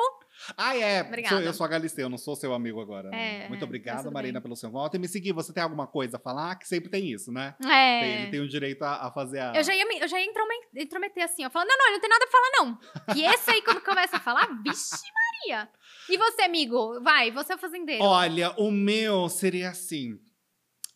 Ah, 0.56 0.76
é. 0.76 1.02
Obrigada. 1.02 1.36
Sou- 1.36 1.44
eu 1.44 1.52
sou 1.54 1.64
a 1.64 1.68
Galisteu, 1.68 2.04
eu 2.06 2.08
não 2.10 2.18
sou 2.18 2.36
seu 2.36 2.52
amigo 2.54 2.80
agora. 2.80 3.10
né? 3.10 3.44
É, 3.44 3.48
Muito 3.48 3.64
é, 3.64 3.96
tudo 3.96 4.12
Marina, 4.12 4.34
bem. 4.40 4.42
pelo 4.42 4.56
seu 4.56 4.70
voto. 4.70 4.96
E 4.96 4.98
me 4.98 5.08
seguir, 5.08 5.32
você 5.32 5.52
tem 5.52 5.62
alguma 5.62 5.86
coisa 5.86 6.16
a 6.16 6.20
falar? 6.20 6.56
Que 6.56 6.66
sempre 6.68 6.90
tem 6.90 7.10
isso, 7.10 7.32
né? 7.32 7.54
Tem- 7.60 7.70
É. 7.70 8.22
ele 8.22 8.30
tem 8.30 8.40
o 8.40 8.48
direito 8.48 8.82
a, 8.82 9.06
a 9.06 9.12
fazer 9.12 9.40
a. 9.40 9.52
Eu 9.54 9.62
já 9.64 9.74
ia, 9.74 9.86
me- 9.86 9.98
eu 10.00 10.08
já 10.08 10.18
ia 10.18 10.26
intromet- 10.26 10.68
intrometer 10.76 11.24
assim, 11.24 11.44
ó, 11.44 11.50
falando, 11.50 11.68
não, 11.68 11.78
não, 11.78 11.86
ele 11.86 11.94
não 11.94 12.00
tem 12.00 12.10
nada 12.10 12.26
pra 12.26 12.38
falar, 12.40 12.50
não. 12.58 13.16
E 13.16 13.24
esse 13.24 13.50
aí, 13.50 13.62
quando 13.62 13.80
começa 13.80 14.16
a 14.16 14.20
falar, 14.20 14.46
vixe 14.62 15.06
Maria. 15.48 15.68
E 16.08 16.16
você, 16.18 16.42
amigo? 16.42 17.00
Vai, 17.02 17.30
você 17.30 17.52
é 17.52 17.56
o 17.56 17.58
fazendeiro. 17.58 18.02
Olha, 18.04 18.50
o 18.58 18.70
meu 18.70 19.28
seria 19.28 19.70
assim. 19.70 20.18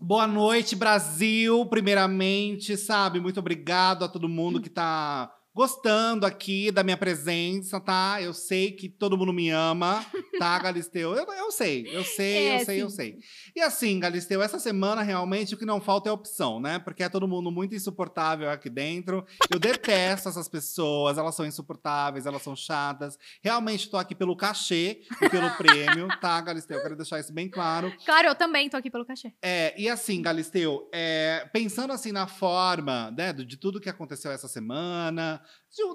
Boa 0.01 0.27
noite, 0.29 0.77
Brasil, 0.77 1.67
primeiramente, 1.67 2.77
sabe? 2.77 3.19
Muito 3.21 3.41
obrigado 3.41 4.05
a 4.05 4.09
todo 4.09 4.29
mundo 4.29 4.61
que 4.63 4.71
tá 4.71 5.33
gostando 5.59 6.25
aqui 6.25 6.71
da 6.71 6.85
minha 6.85 6.97
presença, 6.97 7.81
tá? 7.81 8.23
Eu 8.23 8.33
sei 8.33 8.71
que 8.71 8.88
todo 8.88 9.18
mundo 9.18 9.33
me 9.33 9.51
ama, 9.51 10.07
tá, 10.38 10.57
Galisteu? 10.62 11.16
Eu, 11.16 11.27
eu 11.33 11.51
sei, 11.51 11.85
eu 11.90 12.05
sei, 12.05 12.37
É, 12.47 12.61
eu 12.61 12.64
sei, 12.64 12.83
eu 12.83 12.90
sim. 12.90 12.94
sei. 12.97 13.18
E 13.57 13.61
assim, 13.61 13.99
Galisteu, 13.99 14.40
essa 14.40 14.61
semana 14.61 15.03
realmente 15.03 15.55
o 15.55 15.59
que 15.59 15.66
não 15.66 15.81
falta 15.81 16.09
é 16.09 16.12
opção, 16.12 16.61
né? 16.61 16.79
Porque 16.79 17.03
é 17.03 17.09
todo 17.09 17.27
mundo 17.27 17.51
muito 17.51 17.75
insuportável 17.75 18.49
aqui 18.49 18.71
dentro. 18.71 19.27
Eu 19.51 19.59
detesto 19.59 20.29
essas 20.29 20.49
pessoas, 20.49 21.18
elas 21.18 21.35
são 21.35 21.44
insuportáveis, 21.44 22.25
elas 22.25 22.40
são 22.42 22.55
chatas. 22.55 23.18
Realmente 23.42 23.90
tô 23.90 23.97
aqui 23.97 24.14
pelo 24.14 24.37
cachê 24.37 25.01
e 25.21 25.29
pelo 25.29 25.51
prêmio, 25.57 26.07
tá, 26.21 26.40
Galisteu? 26.40 26.77
Eu 26.77 26.83
quero 26.85 26.94
deixar 26.94 27.18
isso 27.18 27.33
bem 27.33 27.49
claro. 27.51 27.92
Claro, 28.07 28.29
eu 28.29 28.35
também 28.37 28.71
tô 28.71 28.77
aqui 28.77 28.92
pelo 28.92 29.05
cachê. 29.05 29.33
É, 29.42 29.75
e 29.77 29.88
assim, 29.88 30.23
Galisteu, 30.23 30.88
é, 30.94 31.51
pensando 31.53 31.92
assim 31.92 32.12
na 32.12 32.29
forma, 32.29 33.11
né, 33.11 33.33
de 33.33 33.57
tudo 33.57 33.81
que 33.81 33.88
aconteceu 33.90 34.31
essa 34.31 34.47
semana, 34.47 35.42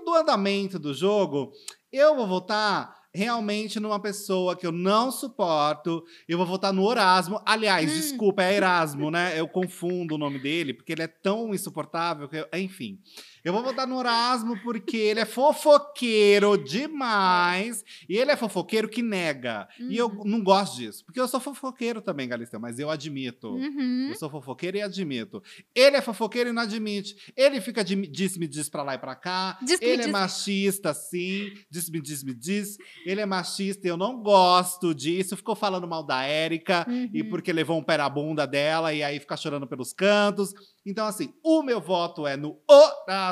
do 0.06 0.14
andamento 0.14 0.78
do 0.80 0.94
jogo, 0.94 1.52
eu 1.92 2.16
vou 2.16 2.28
votar 2.28 2.96
realmente 3.14 3.80
numa 3.80 4.02
pessoa 4.02 4.56
que 4.56 4.66
eu 4.66 4.72
não 4.72 5.12
suporto. 5.12 6.04
Eu 6.28 6.38
vou 6.38 6.48
votar 6.48 6.74
no 6.74 6.84
Orasmo. 6.84 7.40
Aliás, 7.46 7.92
Hum. 7.92 7.96
desculpa, 7.96 8.44
é 8.44 8.56
Erasmo, 8.56 9.12
né? 9.12 9.40
Eu 9.40 9.48
confundo 9.48 10.16
o 10.16 10.18
nome 10.18 10.40
dele, 10.40 10.74
porque 10.74 10.92
ele 10.94 11.04
é 11.04 11.08
tão 11.08 11.54
insuportável 11.54 12.28
que 12.28 12.38
eu- 12.38 12.48
enfim. 12.60 12.98
Eu 13.44 13.52
vou 13.54 13.62
votar 13.64 13.86
no 13.88 13.98
Orasmo 13.98 14.58
porque 14.64 14.96
ele 14.98 15.20
é 15.20 15.26
fofoqueiro 15.26 16.58
demais. 16.58 17.84
E 18.08 18.18
ele 18.18 18.32
é 18.32 18.36
fofoqueiro 18.38 18.88
que 18.88 19.02
nega. 19.02 19.68
E 19.80 19.98
eu 19.98 20.08
Uhum. 20.08 20.24
não 20.26 20.44
gosto 20.44 20.78
disso. 20.78 21.04
Porque 21.06 21.20
eu 21.20 21.28
sou 21.28 21.40
fofoqueiro 21.40 22.02
também, 22.02 22.28
Galisteu, 22.28 22.60
mas 22.60 22.80
eu 22.80 22.90
admito. 22.90 23.50
Uhum. 23.50 24.08
Eu 24.10 24.16
sou 24.16 24.30
fofoqueiro 24.30 24.78
e 24.78 24.82
admito. 24.82 25.42
Ele 25.76 25.98
é 25.98 26.02
fofoqueiro 26.02 26.50
e 26.50 26.54
não 26.54 26.62
admite. 26.62 27.16
Ele 27.36 27.60
fica 27.62 27.84
de 27.84 27.96
diz-me 28.08 28.48
diz 28.48 28.70
pra 28.70 28.84
lá 28.84 28.96
e 28.96 28.98
pra 28.98 29.16
cá. 29.16 29.58
Diz-me 29.62 29.86
ele 29.88 30.02
é 30.02 30.06
diz. 30.06 30.12
machista, 30.12 30.94
sim. 30.94 31.52
Diz-me 31.70 32.02
diz-me 32.02 32.34
diz. 32.34 32.78
Ele 33.06 33.22
é 33.22 33.26
machista 33.26 33.88
e 33.88 33.90
eu 33.90 33.98
não 33.98 34.22
gosto 34.22 34.94
disso. 34.94 35.36
Ficou 35.36 35.56
falando 35.56 35.88
mal 35.88 36.04
da 36.04 36.24
Érica. 36.24 36.86
E 37.14 37.22
Uhum. 37.22 37.30
porque 37.30 37.52
levou 37.52 37.78
um 37.78 37.84
pé 37.84 37.98
na 37.98 38.08
bunda 38.10 38.46
dela 38.46 38.94
e 38.94 39.04
aí 39.04 39.20
fica 39.20 39.36
chorando 39.36 39.68
pelos 39.68 39.92
cantos. 39.94 40.54
Então, 40.86 41.06
assim, 41.08 41.34
o 41.44 41.64
meu 41.64 41.80
voto 41.80 42.28
é 42.28 42.36
no 42.36 42.58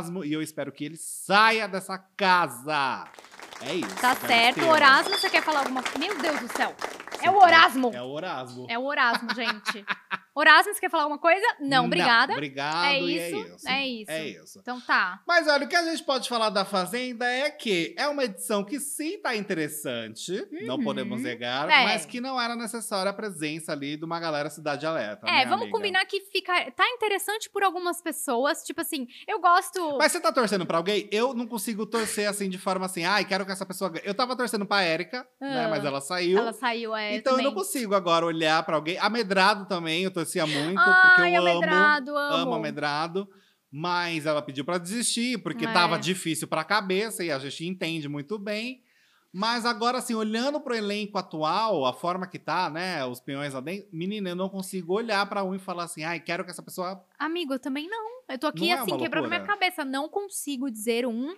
Orasmo 0.01 0.25
e 0.25 0.33
eu 0.33 0.41
espero 0.41 0.71
que 0.71 0.83
ele 0.83 0.97
saia 0.97 1.67
dessa 1.67 1.97
casa. 2.17 3.05
É 3.61 3.75
isso. 3.75 3.95
Tá 3.97 4.15
certo. 4.15 4.63
O 4.63 4.69
Orasmo, 4.69 5.11
você 5.11 5.29
quer 5.29 5.43
falar 5.43 5.59
alguma 5.59 5.83
coisa? 5.83 5.99
Meu 5.99 6.17
Deus 6.17 6.39
do 6.39 6.47
céu. 6.57 6.75
É 7.21 7.29
o 7.29 7.35
Orasmo. 7.35 7.91
É 7.93 8.01
o 8.01 8.07
Orasmo. 8.07 8.65
É 8.67 8.79
o 8.79 8.83
Orasmo, 8.83 9.29
gente. 9.35 9.85
Horácio, 10.33 10.73
você 10.73 10.79
quer 10.79 10.89
falar 10.89 11.03
alguma 11.03 11.19
coisa? 11.19 11.45
Não, 11.59 11.85
obrigada. 11.85 12.33
Obrigado, 12.33 12.85
É 12.85 13.01
e 13.01 13.19
é 13.19 13.29
isso, 13.29 13.37
isso. 13.55 13.67
é 13.67 13.85
isso. 13.87 14.11
É 14.11 14.27
isso. 14.27 14.59
Então 14.59 14.79
tá. 14.79 15.21
Mas 15.27 15.47
olha, 15.47 15.65
o 15.65 15.67
que 15.67 15.75
a 15.75 15.83
gente 15.83 16.03
pode 16.03 16.29
falar 16.29 16.49
da 16.49 16.63
Fazenda 16.63 17.25
é 17.25 17.49
que 17.49 17.93
é 17.97 18.07
uma 18.07 18.23
edição 18.23 18.63
que 18.63 18.79
sim 18.79 19.19
tá 19.21 19.35
interessante, 19.35 20.47
não 20.65 20.75
Uhum. 20.75 20.83
podemos 20.83 21.21
negar, 21.21 21.69
É. 21.69 21.83
mas 21.83 22.05
que 22.05 22.21
não 22.21 22.39
era 22.41 22.55
necessária 22.55 23.09
a 23.09 23.13
presença 23.13 23.71
ali 23.73 23.97
de 23.97 24.05
uma 24.05 24.19
galera 24.19 24.49
Cidade 24.49 24.85
Alerta. 24.85 25.27
É, 25.27 25.31
né, 25.39 25.45
vamos 25.45 25.63
amiga? 25.63 25.71
combinar 25.77 26.05
que 26.05 26.21
fica. 26.21 26.71
Tá 26.71 26.87
interessante 26.89 27.49
por 27.49 27.63
algumas 27.63 28.01
pessoas. 28.01 28.63
Tipo 28.63 28.81
assim, 28.81 29.07
eu 29.27 29.39
gosto. 29.39 29.97
Mas 29.97 30.11
você 30.13 30.19
tá 30.21 30.31
torcendo 30.31 30.65
pra 30.65 30.77
alguém? 30.77 31.09
Eu 31.11 31.33
não 31.33 31.45
consigo 31.45 31.85
torcer 31.85 32.27
assim 32.29 32.49
de 32.49 32.57
forma 32.57 32.85
assim, 32.85 33.03
ai, 33.03 33.25
quero 33.25 33.45
que 33.45 33.51
essa 33.51 33.65
pessoa. 33.65 33.91
Eu 34.03 34.13
tava 34.13 34.35
torcendo 34.35 34.65
pra 34.65 34.81
Érica, 34.81 35.27
né? 35.39 35.65
Ah. 35.65 35.69
Mas 35.69 35.83
ela 35.83 35.99
saiu. 35.99 36.37
Ela 36.37 36.53
saiu, 36.53 36.95
é. 36.95 37.15
então 37.15 37.33
também. 37.33 37.45
eu 37.45 37.51
não 37.51 37.57
consigo 37.57 37.93
agora 37.95 38.25
olhar 38.25 38.63
pra 38.63 38.75
alguém. 38.77 38.97
Amedrado 38.97 39.65
também, 39.65 40.03
eu 40.03 40.11
torcia 40.23 40.45
muito, 40.47 40.79
Ai, 40.79 41.15
porque 41.15 41.21
eu 41.35 41.41
amo, 41.41 41.49
amedrado, 41.49 42.17
amo. 42.17 42.35
amo 42.35 42.53
Amedrado. 42.55 43.29
Mas 43.73 44.25
ela 44.25 44.41
pediu 44.41 44.65
pra 44.65 44.77
desistir, 44.77 45.37
porque 45.41 45.65
É. 45.65 45.71
tava 45.71 45.97
difícil 45.97 46.45
pra 46.47 46.63
cabeça, 46.63 47.23
e 47.23 47.31
a 47.31 47.39
gente 47.39 47.65
entende 47.65 48.09
muito 48.09 48.37
bem. 48.37 48.83
Mas 49.33 49.65
agora, 49.65 49.97
assim, 49.99 50.13
olhando 50.13 50.59
pro 50.59 50.75
elenco 50.75 51.17
atual, 51.17 51.85
a 51.85 51.93
forma 51.93 52.27
que 52.27 52.37
tá, 52.37 52.69
né? 52.69 53.05
Os 53.05 53.21
peões 53.21 53.53
lá 53.53 53.61
dentro, 53.61 53.87
menina, 53.93 54.29
eu 54.31 54.35
não 54.35 54.49
consigo 54.49 54.93
olhar 54.93 55.25
pra 55.29 55.41
um 55.41 55.55
e 55.55 55.59
falar 55.59 55.85
assim, 55.85 56.03
ai, 56.03 56.19
quero 56.19 56.43
que 56.43 56.51
essa 56.51 56.61
pessoa. 56.61 57.01
Amigo, 57.17 57.53
eu 57.53 57.59
também 57.59 57.87
não. 57.87 58.23
Eu 58.27 58.37
tô 58.37 58.47
aqui, 58.47 58.67
Não 58.67 58.75
é 58.75 58.79
assim, 58.79 58.91
uma 58.91 58.99
quebrando 58.99 59.29
minha 59.29 59.43
cabeça. 59.43 59.85
Não 59.85 60.09
consigo 60.09 60.69
dizer 60.69 61.07
um 61.07 61.33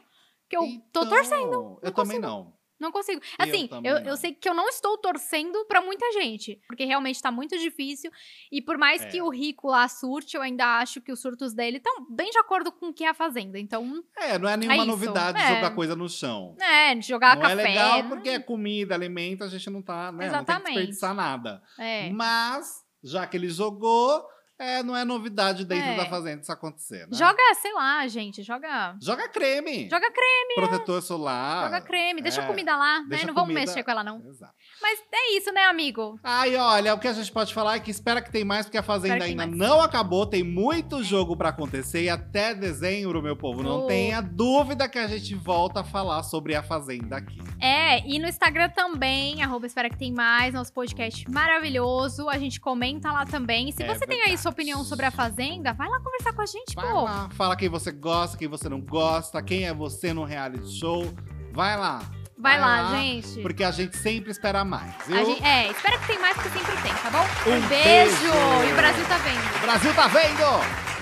que 0.50 0.58
eu 0.58 0.62
tô 0.92 1.02
Então, 1.02 1.10
torcendo. 1.10 1.80
Eu 1.84 1.92
também 1.92 2.18
não. 2.18 2.52
Não 2.84 2.92
consigo. 2.92 3.22
Eu 3.40 3.46
Assim, 3.46 3.70
eu, 3.84 4.00
não. 4.02 4.10
eu 4.12 4.18
sei 4.18 4.34
que 4.34 4.48
eu 4.48 4.54
não 4.54 4.68
estou 4.70 4.98
torcendo 4.98 5.66
pra 5.66 5.82
muita 5.82 6.12
gente. 6.12 6.60
Porque 6.68 6.84
realmente 6.86 7.22
tá 7.22 7.32
muito 7.32 7.58
difícil. 7.58 8.12
E 8.52 8.62
por 8.62 8.78
mais 8.78 9.02
É. 9.02 9.08
que 9.08 9.22
o 9.22 9.30
Rico 9.30 9.70
lá 9.70 9.88
surte, 9.88 10.36
eu 10.36 10.42
ainda 10.42 10.80
acho 10.80 11.02
que 11.02 11.12
os 11.12 11.20
surtos 11.22 11.54
dele 11.54 11.78
estão 11.78 12.06
bem 12.10 12.30
de 12.30 12.38
acordo 12.38 12.72
com 12.72 12.88
o 12.90 12.94
que 12.94 13.04
é 13.04 13.10
a 13.10 13.14
Fazenda. 13.14 13.58
Então, 13.58 14.04
É, 14.18 14.38
não 14.38 14.50
é 14.50 14.58
nenhuma 14.58 14.78
isso, 14.78 14.86
novidade 14.86 15.42
é. 15.42 15.56
jogar 15.56 15.72
coisa 15.72 15.96
no 15.96 16.08
chão. 16.10 16.56
é, 16.62 17.00
jogar 17.02 17.36
não 17.36 17.44
café. 17.44 17.54
é 17.54 17.56
legal 17.56 18.04
porque 18.10 18.30
é 18.30 18.40
comida, 18.40 18.94
alimento, 18.94 19.44
a 19.44 19.48
gente 19.48 19.70
não 19.70 19.82
tá, 19.82 20.12
né? 20.12 20.12
Não 20.12 20.18
tem 20.18 20.20
que 20.20 20.26
Exatamente. 20.26 20.66
desperdiçar 20.76 21.14
nada. 21.16 21.62
É. 21.80 22.10
Mas, 22.12 22.84
já 23.04 23.26
que 23.26 23.38
ele 23.38 23.50
jogou, 23.50 24.26
é, 24.64 24.84
não 24.84 24.96
é 24.96 25.04
novidade 25.04 25.66
dentro 25.66 25.90
É. 25.90 25.96
da 25.98 26.06
fazenda 26.06 26.42
isso 26.42 26.52
acontecer, 26.52 27.02
né? 27.08 27.18
Joga, 27.18 27.42
sei 27.62 27.74
lá, 27.74 28.08
gente, 28.08 28.42
joga. 28.44 28.96
Joga 29.02 29.28
creme. 29.30 29.90
Joga 29.90 30.12
creme, 30.12 30.56
Protetor 30.56 31.02
solar. 31.02 31.66
joga 31.66 31.82
creme. 31.82 32.22
Deixa 32.22 32.42
é. 32.42 32.44
a 32.44 32.48
comida 32.48 32.76
lá, 32.76 33.00
né? 33.02 33.06
Deixa 33.10 33.26
Não 33.26 33.32
a 33.32 33.36
vamos 33.36 33.50
comida- 33.50 33.68
mexer 33.68 33.84
com 33.84 33.92
ela, 33.92 34.04
não. 34.04 34.22
Exato. 34.28 34.54
Mas 34.82 35.00
é 35.14 35.38
isso, 35.38 35.52
né, 35.54 35.64
amigo? 35.66 36.20
Ai, 36.24 36.56
olha, 36.56 36.94
o 36.94 37.00
que 37.00 37.08
a 37.08 37.14
gente 37.14 37.32
pode 37.32 37.54
falar 37.54 37.76
é 37.76 37.80
que 37.80 37.92
espera 37.92 38.22
que 38.22 38.32
tem 38.32 38.44
mais, 38.44 38.66
porque 38.66 38.78
a 38.78 38.84
Fazenda 38.84 39.24
ainda 39.24 39.46
mais. 39.48 39.58
não 39.58 39.82
acabou, 39.82 40.26
tem 40.26 40.44
muito 40.44 41.04
jogo 41.04 41.38
pra 41.38 41.50
acontecer 41.50 42.04
e 42.04 42.10
até 42.10 42.54
dezembro, 42.54 43.22
meu 43.22 43.36
povo, 43.38 43.64
não 43.64 43.84
Oh. 43.84 43.88
tenha 43.88 44.20
dúvida 44.22 44.88
que 44.90 45.00
a 45.00 45.08
gente 45.08 45.36
volta 45.36 45.82
a 45.82 45.84
falar 45.84 46.24
sobre 46.24 46.56
a 46.56 46.62
Fazenda 46.64 47.18
aqui. 47.18 47.38
É, 47.62 48.06
e 48.08 48.20
no 48.20 48.28
Instagram 48.28 48.70
também, 48.70 49.42
arroba 49.42 49.66
Espera 49.66 49.90
Que 49.90 49.98
Tem 49.98 50.12
Mais, 50.12 50.54
nosso 50.54 50.74
podcast 50.74 51.30
maravilhoso. 51.30 52.28
A 52.30 52.38
gente 52.38 52.60
comenta 52.60 53.12
lá 53.12 53.26
também. 53.26 53.72
Se 53.72 53.84
É 53.84 53.88
você 53.88 54.06
tem 54.06 54.22
aí 54.22 54.38
sua 54.38 54.52
opinião 54.54 54.84
sobre 54.84 55.06
a 55.06 55.12
Fazenda, 55.12 55.74
vai 55.74 55.90
lá 55.90 56.00
conversar 56.00 56.32
com 56.34 56.42
a 56.42 56.46
gente, 56.46 56.74
Vai 56.76 56.90
pô. 56.90 57.02
lá, 57.02 57.30
fala 57.36 57.56
quem 57.56 57.68
você 57.70 57.92
gosta, 57.92 58.38
quem 58.38 58.48
você 58.48 58.70
não 58.70 58.80
gosta, 58.80 59.42
quem 59.42 59.66
é 59.66 59.74
você 59.74 60.14
no 60.14 60.24
reality 60.24 60.80
show. 60.80 61.14
Vai 61.52 61.76
lá. 61.78 62.00
Vai, 62.38 62.60
vai 62.60 62.60
lá, 62.60 62.82
lá, 62.90 62.98
gente. 62.98 63.42
Porque 63.42 63.64
a 63.64 63.72
gente 63.72 63.96
sempre 63.98 64.32
espera 64.32 64.66
mais, 64.66 64.94
viu? 65.08 65.24
Gente- 65.26 65.44
é, 65.44 65.70
espera 65.70 65.98
que 66.00 66.08
tem 66.08 66.20
mais, 66.20 66.36
porque 66.36 66.50
sempre 66.58 66.76
tem, 66.82 66.94
tá 66.94 67.10
bom? 67.10 67.52
Um 67.52 67.56
um 67.58 67.68
beijo. 67.68 68.16
beijo. 68.22 68.70
E 68.70 68.72
o 68.72 68.76
Brasil 68.76 69.06
tá 69.06 69.18
vendo. 69.18 69.56
O 69.58 69.62
Brasil 69.62 69.94
tá 69.94 70.08
vendo! 70.08 70.93